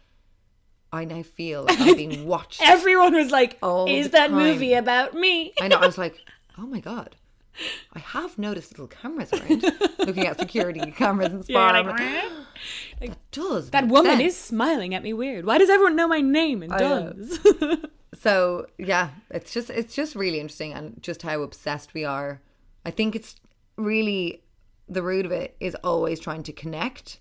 [0.92, 2.60] I now feel like I'm being watched.
[2.62, 4.36] Everyone was like, All "Is that time.
[4.38, 5.76] movie about me?" I know.
[5.76, 6.16] I was like,
[6.58, 7.14] oh my God.
[7.92, 9.62] I have noticed little cameras around,
[9.98, 11.80] looking at security cameras and Yeah, spy.
[11.80, 11.96] like,
[13.00, 13.70] that does.
[13.70, 14.22] that woman sense.
[14.34, 15.44] is smiling at me weird.
[15.46, 17.38] Why does everyone know my name and does?
[18.22, 22.42] so yeah it's just it's just really interesting and just how obsessed we are
[22.84, 23.36] i think it's
[23.76, 24.42] really
[24.88, 27.20] the root of it is always trying to connect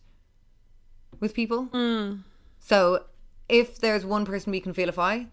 [1.20, 2.24] with people Mm.
[2.60, 3.06] so
[3.48, 5.24] if there's one person we can vilify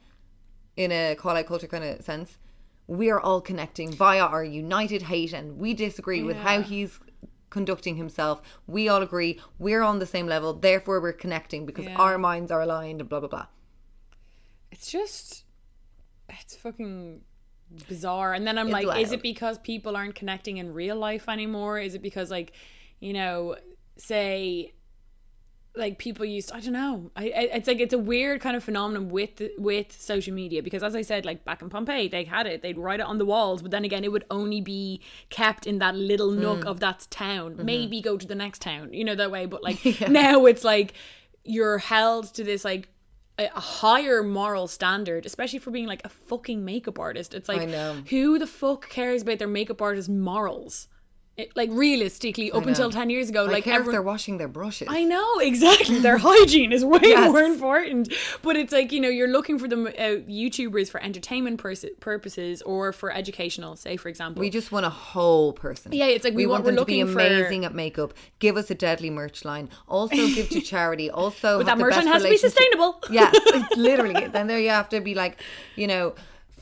[0.77, 2.37] in a call out culture kind of sense
[2.87, 6.99] we are all connecting via our united hate and we disagree with how he's
[7.51, 11.97] conducting himself we all agree we're on the same level therefore we're connecting because Yeah.
[11.97, 13.47] our minds are aligned and blah blah blah
[14.71, 15.45] it's just,
[16.29, 17.23] it's fucking
[17.89, 18.35] bizarre.
[18.35, 21.79] And then I'm It's like, is it because people aren't connecting in real life anymore?
[21.79, 22.53] Is it because like,
[23.01, 23.57] you know,
[23.97, 24.75] say.
[25.77, 27.11] Like people used, I don't know.
[27.17, 30.83] I, I, it's like it's a weird kind of phenomenon with with social media because,
[30.83, 32.63] as I said, like back in Pompeii, they had it.
[32.63, 35.79] They'd write it on the walls, but then again, it would only be kept in
[35.81, 36.41] that little hmm.
[36.41, 37.55] nook of that town.
[37.55, 37.65] Mm-hmm.
[37.65, 39.47] Maybe go to the next town, you know that way.
[39.47, 40.95] But like now, it's like
[41.45, 42.89] you're held to this like
[43.39, 47.35] a a higher moral standard, especially for being like a fucking makeup artist.
[47.35, 47.69] It's like,
[48.09, 50.89] who the fuck cares about their makeup artist morals?
[51.37, 52.69] It, like realistically, up know.
[52.69, 55.99] until ten years ago, I like everyone, they're washing their brushes I know exactly.
[55.99, 57.31] Their hygiene is way Yes.
[57.31, 58.11] more important.
[58.41, 62.63] But it's like you know you're looking for them uh, YouTubers for entertainment pers- purposes
[62.63, 63.77] or for educational.
[63.77, 65.93] Say for example, We just want a whole person.
[65.93, 68.15] Yeah, it's like we want- them we're to be looking for- amazing at makeup.
[68.39, 69.69] Give us a deadly merch line.
[69.89, 71.11] Also give to charity.
[71.17, 72.99] Also, But that merch line has to be sustainable.
[73.11, 73.35] Yes,
[73.77, 74.27] literally.
[74.29, 75.41] Then there you have to be like,
[75.75, 76.15] you know,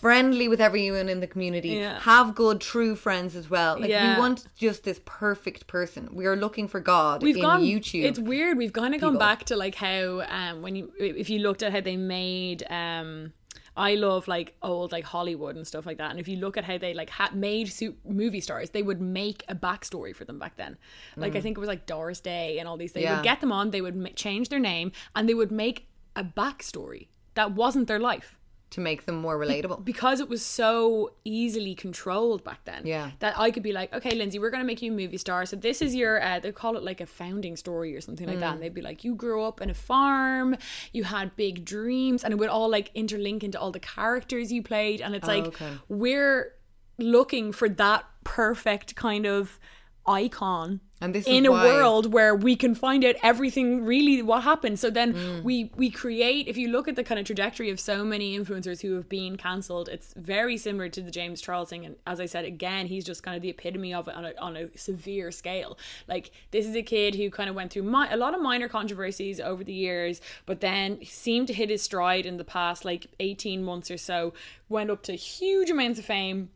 [0.05, 1.71] friendly with everyone in the community.
[1.71, 1.99] Yeah.
[2.01, 3.81] Have good, true friends as well.
[3.81, 4.15] Like Yeah.
[4.15, 6.11] we want just this perfect person.
[6.13, 8.05] We are looking for God we've in gone YouTube.
[8.05, 8.59] It's weird.
[8.59, 11.73] We've kind of gone back to like how um when you if you looked at
[11.73, 13.33] how they made um.
[13.77, 16.11] I love like old like Hollywood and stuff like that.
[16.13, 19.01] And if you look at how they like had made su- movie stars, they would
[19.01, 20.77] make a backstory for them back then.
[21.17, 22.93] Like I think it was like Doris Day and all these.
[22.93, 23.05] things.
[23.05, 23.09] Mm.
[23.09, 23.17] Yeah.
[23.17, 23.71] would get them on.
[23.73, 27.99] They would ma- change their name and they would make a backstory that wasn't their
[27.99, 28.39] life
[28.75, 29.85] to make them more relatable.
[29.85, 32.83] because it was so easily controlled back then.
[32.85, 33.11] Yeah.
[33.21, 35.47] That I could be like, okay, Lindsay, we're gonna make you a movie star.
[35.47, 38.39] So this is your uh, they call it like a founding story or something like
[38.39, 38.41] Mm.
[38.45, 38.53] that.
[38.55, 40.57] And they'd be like, you grew up in a farm,
[40.93, 44.63] you had big dreams, and it would all like interlink into all the characters you
[44.63, 45.01] played.
[45.01, 45.73] And it's like Oh, okay.
[45.89, 46.53] we're
[46.99, 49.59] looking for that perfect kind of
[50.07, 54.43] icon And this in a why- world where we can find out everything really what
[54.43, 54.79] happened.
[54.79, 55.43] So then Mm.
[55.45, 58.81] we we create if you look at the kind of trajectory of so many influencers
[58.83, 62.27] who have been cancelled it's very similar to the james charles thing and as i
[62.27, 65.31] said again he's just kind of the epitome of it on a, on a severe
[65.31, 65.77] scale.
[66.09, 68.69] Like this is a kid who kind of went through mi- a lot of minor
[68.69, 73.07] controversies over the years but then seemed to hit his stride in the past like
[73.21, 74.33] 18 months or so
[74.69, 76.49] went up to huge amounts of fame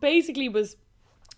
[0.00, 0.76] basically was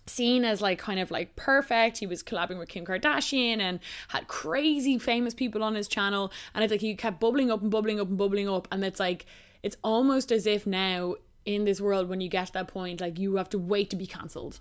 [0.05, 1.97] seen as like kind of like perfect.
[1.97, 3.79] He was collabing with Kim Kardashian and
[4.09, 6.31] had crazy famous people on his channel.
[6.53, 8.67] And it's like he kept bubbling up and bubbling up and bubbling up.
[8.71, 9.25] And it's like,
[9.61, 13.19] it's almost as if now in this world, when you get to that point, like
[13.19, 14.59] you have to wait to be cancelled.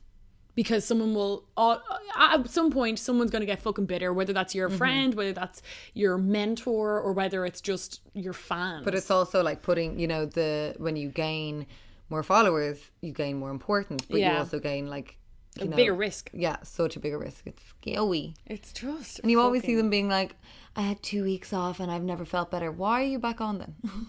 [0.55, 1.78] Because someone will, uh,
[2.18, 4.59] at some point, someone's going to get fucking bitter, whether that's Mm-hmm.
[4.59, 5.62] your friend, whether that's
[5.95, 8.84] your mentor, or whether it's just your fan.
[8.84, 11.66] But it's also like putting, you know, the when you gain
[12.11, 15.16] more followers, you gain more importance, but you also gain like
[15.61, 16.30] a know, bigger risk.
[16.32, 17.42] Yeah, such a bigger risk.
[17.46, 18.34] It's scary.
[18.46, 19.20] It's just.
[19.20, 20.36] And you always see them being like,
[20.76, 22.70] I had two weeks off and I've never felt better.
[22.70, 23.74] Why are you back on then?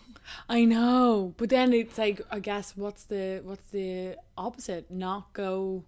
[0.49, 4.89] I know, but then it's like I guess what's the what's the opposite?
[4.89, 5.83] Not go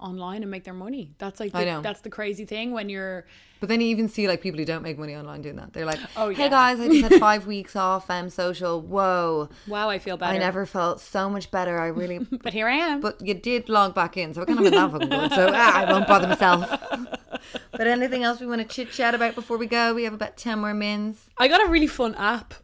[0.00, 1.12] online and make their money.
[1.18, 1.80] That's like the, I know.
[1.82, 3.26] that's the crazy thing when you're
[3.60, 5.72] But then you even see like people who don't make money online doing that.
[5.72, 6.48] They're like, Oh, hey yeah.
[6.48, 8.80] guys, I just had five weeks off um, social.
[8.80, 9.48] Whoa.
[9.68, 10.34] wow, I feel better.
[10.34, 11.78] I never felt so much better.
[11.78, 12.18] I really.
[12.42, 13.00] but here I am.
[13.00, 15.32] But you did log back in, so we're kind of that fucking good.
[15.32, 16.68] So ah, I won't bother myself.
[17.72, 19.94] but anything else we want to chit chat about before we go?
[19.94, 21.28] We have about 10 more mins.
[21.38, 22.54] I got a really fun app.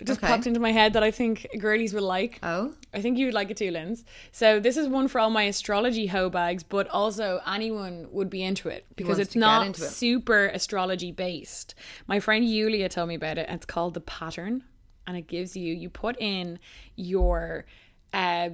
[0.00, 0.28] It just Okay.
[0.28, 2.38] popped into my head that I think girlies will like.
[2.42, 2.72] Oh?
[2.94, 4.04] I think you would like it too, Linz.
[4.32, 8.42] So this is one for all my astrology hoe bags, but also anyone would be
[8.42, 9.76] into it because it's not it.
[9.76, 11.74] super astrology based.
[12.06, 13.46] My friend Yulia told me about it.
[13.48, 14.64] It's called the pattern,
[15.06, 16.58] and it gives you you put in
[16.96, 17.66] your
[18.12, 18.48] uh,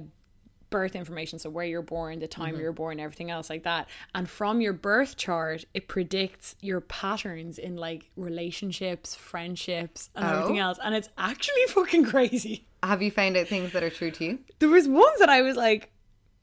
[0.69, 2.41] birth information, so where you're born, the Mm-hmm.
[2.41, 6.81] time you're born, everything else like that, and from your birth chart, it predicts your
[6.81, 10.63] patterns in like relationships, friendships, and everything Oh.
[10.63, 14.23] else, and it's actually fucking crazy Have you found out things that are true to
[14.25, 14.39] you?
[14.59, 15.91] there was ones that I was like,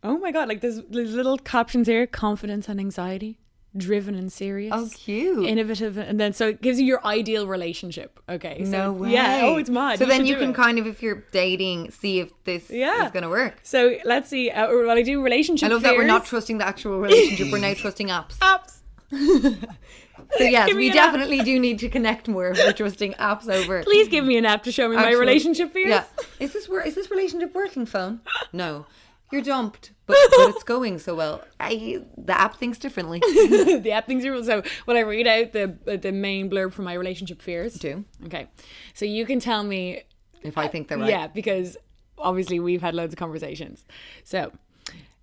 [0.03, 3.39] oh my god, like there's, there's little captions here: confidence and anxiety,
[3.77, 4.73] driven and serious.
[4.75, 5.47] Oh, cute.
[5.47, 8.21] Innovative, and then so it gives you your ideal relationship.
[8.29, 9.13] Okay, so, no way.
[9.13, 9.99] Yeah, oh, it's mad.
[9.99, 10.57] So then you can it.
[10.57, 13.07] kind of, if you're dating, see if this Yeah.
[13.07, 13.59] is going to work.
[13.63, 14.51] So let's see.
[14.51, 15.69] Uh, what I do relationship.
[15.69, 17.51] I love that we're not trusting the actual relationship.
[17.53, 18.39] we're now trusting apps.
[18.39, 18.79] apps.
[19.11, 19.19] So
[20.45, 21.13] yes, we an app.
[21.13, 22.49] definitely do need to connect more.
[22.49, 23.83] if We're trusting apps over.
[23.83, 25.89] Please give me an app to show me my relationship fears.
[25.91, 26.05] Yeah.
[26.41, 28.21] Is this wor- is this relationship working, phone?
[28.53, 28.87] No.
[29.35, 31.43] You're dumped, but, but it's going so well.
[31.59, 33.19] I, the app thinks differently.
[33.19, 36.93] the app things are so when I read out the the main blurb for my
[36.93, 37.75] relationship fears.
[37.75, 38.05] Do.
[38.27, 38.47] Okay,
[38.93, 40.05] so you can tell me
[40.43, 41.11] If I think they're uh, right.
[41.11, 41.77] Yeah, because
[42.17, 43.85] obviously we've had loads of conversations.
[44.23, 44.53] So,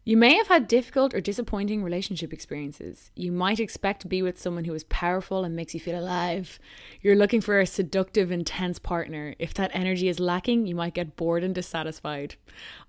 [0.04, 3.12] you may have had difficult or disappointing relationship experiences.
[3.16, 6.60] You might expect to be with someone who is powerful and makes you feel alive.
[7.02, 9.36] You're looking for a seductive, intense partner.
[9.38, 12.36] If that energy is lacking, you might get bored and dissatisfied.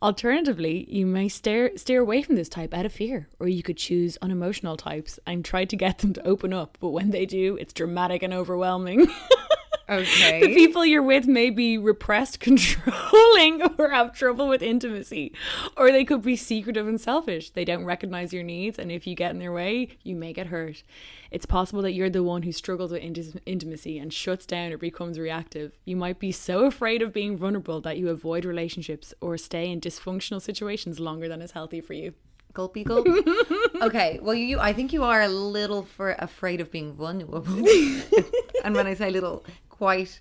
[0.01, 3.77] Alternatively, you may steer steer away from this type out of fear, or you could
[3.77, 6.79] choose unemotional types and try to get them to open up.
[6.81, 9.07] But when they do, it's dramatic and overwhelming.
[9.89, 10.41] Okay.
[10.41, 15.35] The people you're with may be repressed, controlling, or have trouble with intimacy.
[15.77, 17.51] Or they could be secretive and selfish.
[17.51, 20.49] They don't recognize your needs, and if you get in their way, you may get
[20.49, 20.83] hurt.
[21.31, 24.79] It's possible that you're the one who struggles with inti- intimacy and shuts down or
[24.79, 25.73] becomes reactive.
[25.85, 29.81] You might be so afraid of being vulnerable that you avoid relationships or stay in
[29.81, 32.13] dysfunctional situations longer than is healthy for you.
[32.53, 33.07] Gulpy gulp.
[33.83, 34.19] okay.
[34.21, 34.61] Well, you.
[34.61, 37.47] I think you are a little for afraid of being vulnerable.
[38.65, 39.45] and when I say little,
[39.83, 40.21] quite,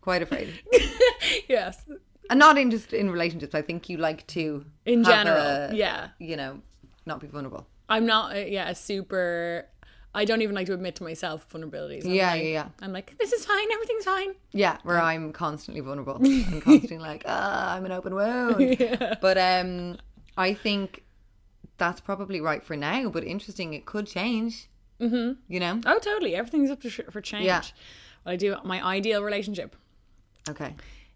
[0.00, 0.48] quite afraid.
[1.48, 1.74] Yes.
[2.30, 3.54] And not in just in relationships.
[3.54, 6.08] I think you like to, In general, a- yeah.
[6.18, 6.60] You know,
[7.06, 7.66] not be vulnerable.
[7.88, 9.66] I'm not, uh, yeah, a super.
[10.14, 12.04] I don't even like to admit to myself vulnerabilities.
[12.04, 12.68] I'm Yeah, like- yeah, yeah.
[12.82, 14.34] I'm like, this is fine, everything's fine.
[14.52, 16.16] Yeah, where I'm constantly vulnerable.
[16.24, 18.76] I'm constantly like, ah, I'm an open wound.
[19.20, 19.96] But um,
[20.36, 21.02] I think
[21.78, 23.08] that's probably right for now.
[23.10, 24.68] But interesting, it could change.
[25.00, 25.28] Mm-hmm.
[25.52, 25.80] You know.
[25.86, 26.34] Oh, totally.
[26.36, 27.46] Everything's up to sh- for change.
[27.46, 27.62] Yeah.
[28.24, 29.76] I do, my ideal relationship.
[30.48, 30.74] Okay.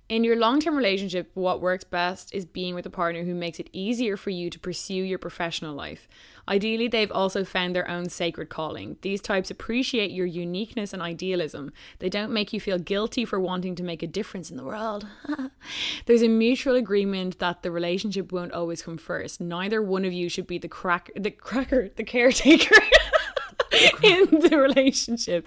[0.09, 3.59] In your long term relationship, what works best is being with a partner who makes
[3.59, 6.07] it easier for you to pursue your professional life.
[6.49, 8.99] Ideally, they've also found their own sacred calling.
[9.03, 11.73] These types appreciate your uniqueness and idealism.
[11.99, 15.09] They don't make you feel guilty for wanting to make a difference in the world.
[16.07, 19.41] There's a mutual agreement that the relationship won't always come first.
[19.41, 22.77] Neither one of you should be the crack the cracker, the caretaker.
[24.03, 25.47] in the relationship.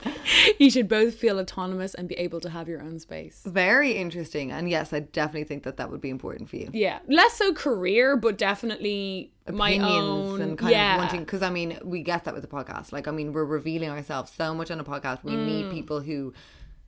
[0.60, 3.42] You should both feel autonomous and be able to have your own space.
[3.46, 4.52] Very interesting.
[4.52, 6.70] And yes, I definitely think that that would be important for you.
[6.74, 10.42] Yeah, less so career, but definitely my own.
[10.42, 10.96] and kind yeah.
[10.96, 12.92] of wanting, because I mean, we get that with the podcast.
[12.92, 15.24] Like, I mean, we're revealing ourselves so much on a podcast.
[15.24, 16.34] We need people who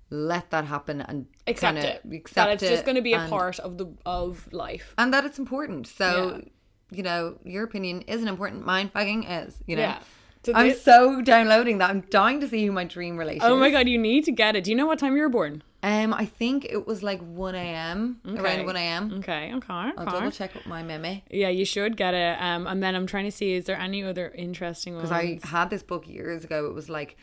[0.09, 1.27] let that happen and Mm.
[1.47, 2.01] accept it.
[2.11, 4.93] Accept that it's it just going to be a part of the of life.
[4.97, 5.87] and that it's important.
[5.87, 6.97] So, Yeah.
[6.97, 8.65] you know, your opinion isn't important.
[8.65, 9.57] Mine fucking is.
[9.65, 9.81] You know.
[9.83, 9.99] Yeah.
[10.43, 11.89] So I'm this- so downloading that.
[11.89, 13.43] I'm dying to see who my dream relation.
[13.43, 14.63] Oh my god, you need to get it.
[14.63, 15.63] Do you know what time you were born?
[15.83, 18.19] Um, I think it was like 1 a.m.
[18.27, 18.39] Okay.
[18.39, 19.13] around 1 a.m.
[19.19, 19.65] Okay, okay.
[19.73, 20.11] I'll okay.
[20.11, 22.39] double check with my meme Yeah, you should get it.
[22.39, 25.09] Um, and then I'm trying to see is there any other interesting ones?
[25.09, 26.67] because I had this book years ago.
[26.67, 27.17] It was like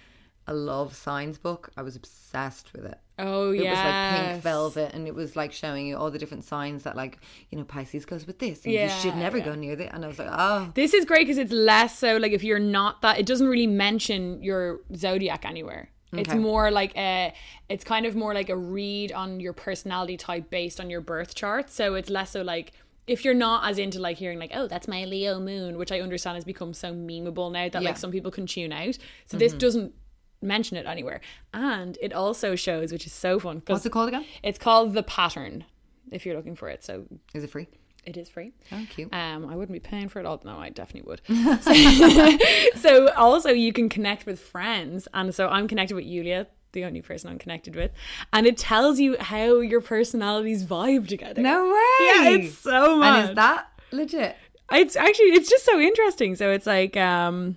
[0.49, 1.71] a love signs book.
[1.77, 2.99] I was obsessed with it.
[3.19, 6.11] oh yeah, It yeah, was like pink velvet, and it was like showing you all
[6.11, 7.19] the different signs that, like,
[7.51, 9.45] you know, Pisces goes with this, and you should never yeah.
[9.45, 9.91] go near it.
[9.93, 12.59] And I was like, oh, This is great because it's less so like if you're
[12.59, 15.91] not that, it doesn't really mention your zodiac anywhere.
[16.13, 16.23] Okay.
[16.23, 17.35] It's more like a,
[17.69, 21.35] it's kind of more like a read on your personality type based on your birth
[21.35, 21.69] chart.
[21.71, 22.73] So it's less so like
[23.07, 26.01] if you're not as into like hearing like, oh, that's my Leo moon, which I
[26.01, 27.79] understand has become so memeable now that Yeah.
[27.79, 27.85] Mm-hmm.
[27.87, 28.97] like some people can tune out.
[29.27, 29.93] So this doesn't
[30.41, 31.21] mention it anywhere,
[31.53, 33.63] and it also shows, which is so fun.
[33.67, 34.25] what's it called again?
[34.43, 35.65] It's called the pattern.
[36.11, 37.69] If you're looking for it, so Is it free?
[38.09, 38.53] it is free.
[38.73, 39.13] Oh, cute.
[39.13, 40.25] Um, I wouldn't be paying for it.
[40.25, 40.41] all.
[40.43, 41.21] No, I definitely would.
[41.63, 46.85] so, so also you can connect with friends, and so I'm connected with Yulia, the
[46.85, 47.91] only person I'm connected with,
[48.33, 51.43] and it tells you how your personalities vibe together.
[51.43, 52.07] No way.
[52.07, 53.15] Yeah, it's so much.
[53.15, 54.37] And is that legit?
[54.73, 56.35] It's actually it's just so interesting.
[56.37, 57.57] So it's like um,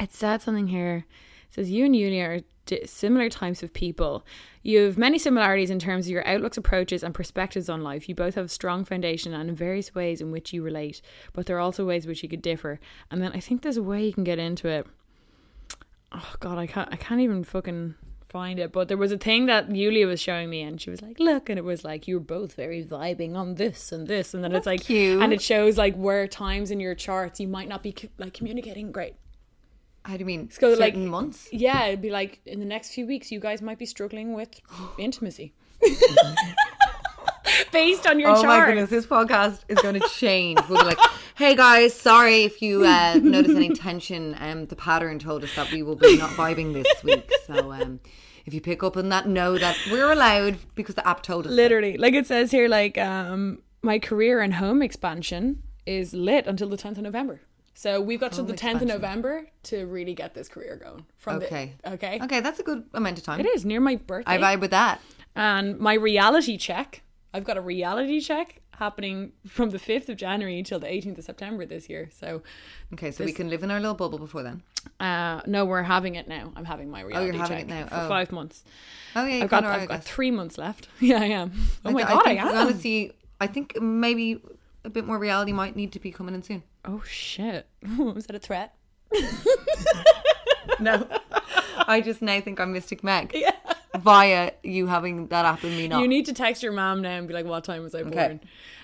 [0.00, 1.06] it said something here.
[1.52, 4.24] Says you and Yulia are di- similar types of people.
[4.62, 8.08] You have many similarities in terms of your outlooks, approaches, and perspectives on life.
[8.08, 11.02] You both have a strong foundation and in various ways in which you relate,
[11.34, 12.80] but there are also ways which you could differ.
[13.10, 14.86] And then I think there's a way you can get into it.
[16.10, 16.88] Oh God, I can't.
[16.90, 17.96] I can't even fucking
[18.30, 18.72] find it.
[18.72, 21.50] But there was a thing that Yulia was showing me, and she was like, "Look,"
[21.50, 24.66] and it was like you're both very vibing on this and this, and then it's
[24.66, 25.22] like, cute.
[25.22, 28.90] and it shows like where times in your charts you might not be like communicating
[28.90, 29.14] great.
[30.04, 30.50] How do you mean?
[30.50, 31.48] certain like- months?
[31.52, 34.60] Yeah, it'd be like in the next few weeks, you guys might be struggling with
[34.98, 35.54] intimacy.
[37.70, 38.60] Based on your Oh chart.
[38.60, 40.58] my goodness, this podcast is going to change.
[40.68, 40.98] We'll be like,
[41.36, 44.36] hey guys, sorry if you uh, notice any tension.
[44.38, 47.30] Um, the pattern told us that we will be not vibing this week.
[47.46, 48.00] So um,
[48.46, 51.52] if you pick up on that, know that we're allowed because the app told us.
[51.52, 51.96] Literally.
[51.96, 56.76] Like it says here, like um my career and home expansion is lit until the
[56.76, 57.40] 10th of November.
[57.74, 58.88] So we've got till the 10th of.
[58.88, 61.06] November to really get this career going.
[61.16, 61.74] From the- Okay.
[61.86, 62.20] okay.
[62.22, 63.40] Okay, that's a good amount of time.
[63.40, 64.32] It is near my birthday.
[64.32, 65.00] I vibe with that.
[65.34, 67.02] and my reality check.
[67.32, 71.24] I've got a reality check happening from the 5th of January till the 18th of
[71.24, 72.10] September this year.
[72.12, 72.42] So
[72.92, 74.62] Okay, so we can live in our little bubble before then.
[75.00, 76.52] uh no, we're having it now.
[76.56, 77.86] I'm having my reality having check it now.
[77.86, 78.08] for Oh.
[78.08, 78.64] 5 months.
[79.16, 80.88] Oh yeah, I've got I I've got 3 months left.
[81.00, 81.52] Yeah, I am.
[81.84, 82.48] Oh my I god, I, think am.
[82.48, 84.42] honestly, I think maybe
[84.84, 86.62] a bit more reality might need to be coming in soon.
[86.84, 87.66] Oh shit.
[87.98, 88.74] Was that a threat?
[90.80, 91.06] No,
[91.86, 93.52] I just now think I'm Mystic Meg Yeah.
[93.98, 96.00] via you having that app and me not.
[96.00, 98.40] You need to text your mom now and be like, "What time was I born?"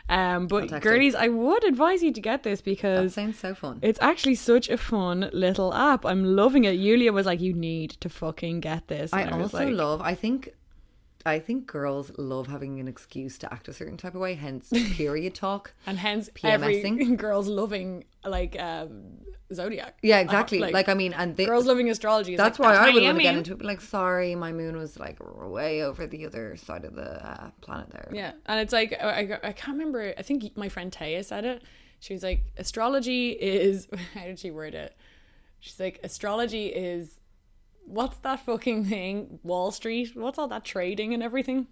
[0.09, 3.81] Um, but girlies, I would advise you to get this that because sounds so fun.
[3.83, 6.05] it's actually such a fun little app.
[6.07, 6.73] I'm loving it.
[6.73, 10.01] Yulia was like, "You need to fucking get this." I was also like, love.
[10.01, 10.51] I think.
[11.27, 14.35] I think girls love having an excuse to act a certain type of way.
[14.35, 15.73] Hence, period talk.
[15.87, 16.45] and hence PMSing.
[16.45, 19.19] every girls loving like um,
[19.53, 19.99] zodiac.
[20.03, 20.61] Yeah, exactly.
[20.61, 22.37] Like, I mean, and they, girls loving astrology.
[22.37, 23.63] That's like, why I would want to get into it.
[23.63, 27.91] Like, sorry, my moon was like way over the other side of the uh, planet
[27.91, 28.11] there.
[28.13, 30.15] Yeah, and it's like I, I, I can't remember.
[30.17, 31.63] I think my friend Taya said it.
[32.01, 34.97] She was like, "Astrology is." How did she word it?
[35.61, 37.18] She's like, "Astrology is."
[37.89, 39.39] What's that fucking thing?
[39.43, 40.15] Wall Street.
[40.15, 41.67] What's all that trading and everything?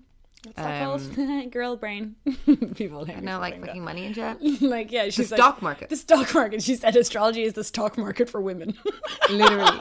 [0.45, 1.51] What's that called?
[1.51, 2.17] Girl brain.
[2.75, 4.39] People hate No, like fucking money and jet.
[4.61, 5.89] like yeah, she's like, the stock market.
[5.89, 6.63] The stock market.
[6.63, 8.77] She said astrology is the stock market for women.
[9.31, 9.79] Literally,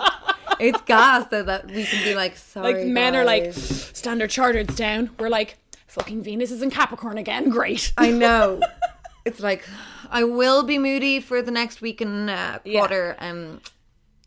[0.60, 2.74] it's gas though that we can be like, sorry.
[2.74, 5.12] like men are like standard chartered's down.
[5.20, 5.58] We're like
[5.88, 7.50] fucking Venus is in Capricorn again.
[7.50, 7.94] Great.
[7.98, 8.60] I know.
[9.24, 9.64] It's like
[10.10, 12.80] I will be moody for the next week and uh, Yeah.
[12.80, 13.16] quarter.
[13.20, 13.62] Um,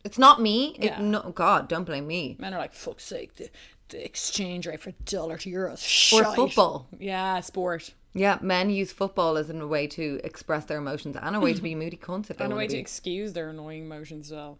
[0.04, 0.76] it's not me.
[0.78, 2.36] It, no, God, don't blame me.
[2.38, 3.50] Men are like, fuck's sake, the,
[3.88, 6.88] the exchange rate for dollar to euro is Or football.
[6.98, 7.94] Yeah, sport.
[8.14, 11.62] Yeah, men use football as a way to express their emotions and a way to
[11.62, 14.32] be moody cunts if they And a way to to excuse their annoying emotions as
[14.32, 14.58] well.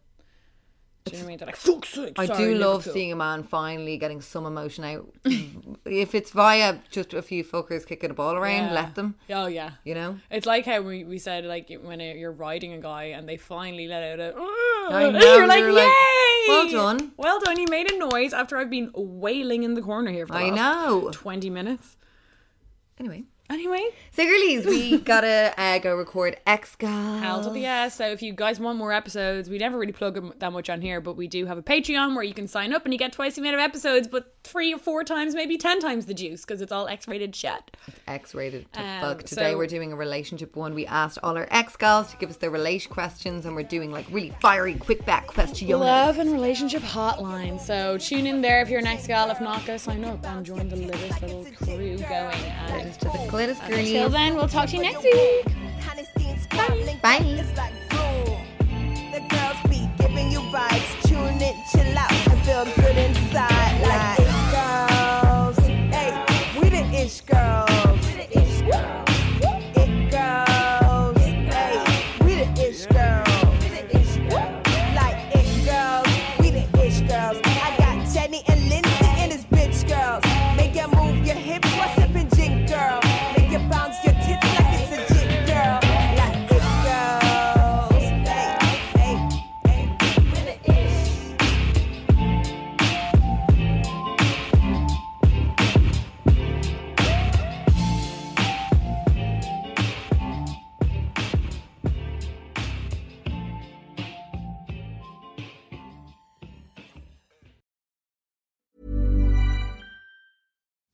[1.10, 1.38] Do you know what I mean?
[1.38, 4.46] They're like, fuck's sake, I sorry, do love Liverpool." seeing a man finally getting some
[4.46, 5.08] emotion out.
[5.84, 8.72] if it's via just a few fuckers kicking a ball around, Yeah.
[8.72, 9.14] let them.
[9.30, 9.72] Oh, yeah.
[9.84, 10.18] You know.
[10.30, 13.86] It's like how we, we said, like, when you're riding a guy and they finally
[13.88, 16.44] let out a, "Ah," know, You're like, you're like, yay!
[16.48, 17.12] well done.
[17.16, 17.58] Well done.
[17.58, 21.10] You made a noise after I've been wailing in the corner here for I know.
[21.12, 21.96] 20 minutes.
[22.98, 23.82] Anyway, Anyway,
[24.12, 26.90] so girlies, we gotta uh, go record X Gal.
[27.42, 27.92] LWS.
[27.92, 30.82] So if you guys want more episodes, we never really plug 'em that much on
[30.82, 33.12] here, but we do have a Patreon where you can sign up and you get
[33.12, 36.42] twice the amount of episodes, but three or four times, maybe ten times the juice
[36.42, 37.74] because it's all X-rated shit.
[37.86, 39.22] It's X rated to Um, fuck.
[39.22, 40.74] Today so- we're doing a relationship one.
[40.74, 43.90] We asked all our ex gals to give us their relation questions, and we're doing
[43.90, 45.70] like really fiery, quick back questions.
[45.70, 47.58] Love and relationship hotline.
[47.58, 49.30] So tune in there if you're an ex-gal.
[49.30, 52.36] If not, go sign up and join the latest little crew going.
[52.68, 54.12] And To the glitters, until girlies.
[54.12, 55.44] then, we'll talk to you next week.
[57.00, 57.20] Bye.
[57.22, 58.36] It's like boom.
[59.12, 61.02] The girls be giving you vibes.
[61.06, 63.47] Tune in, chill out, and feel good inside.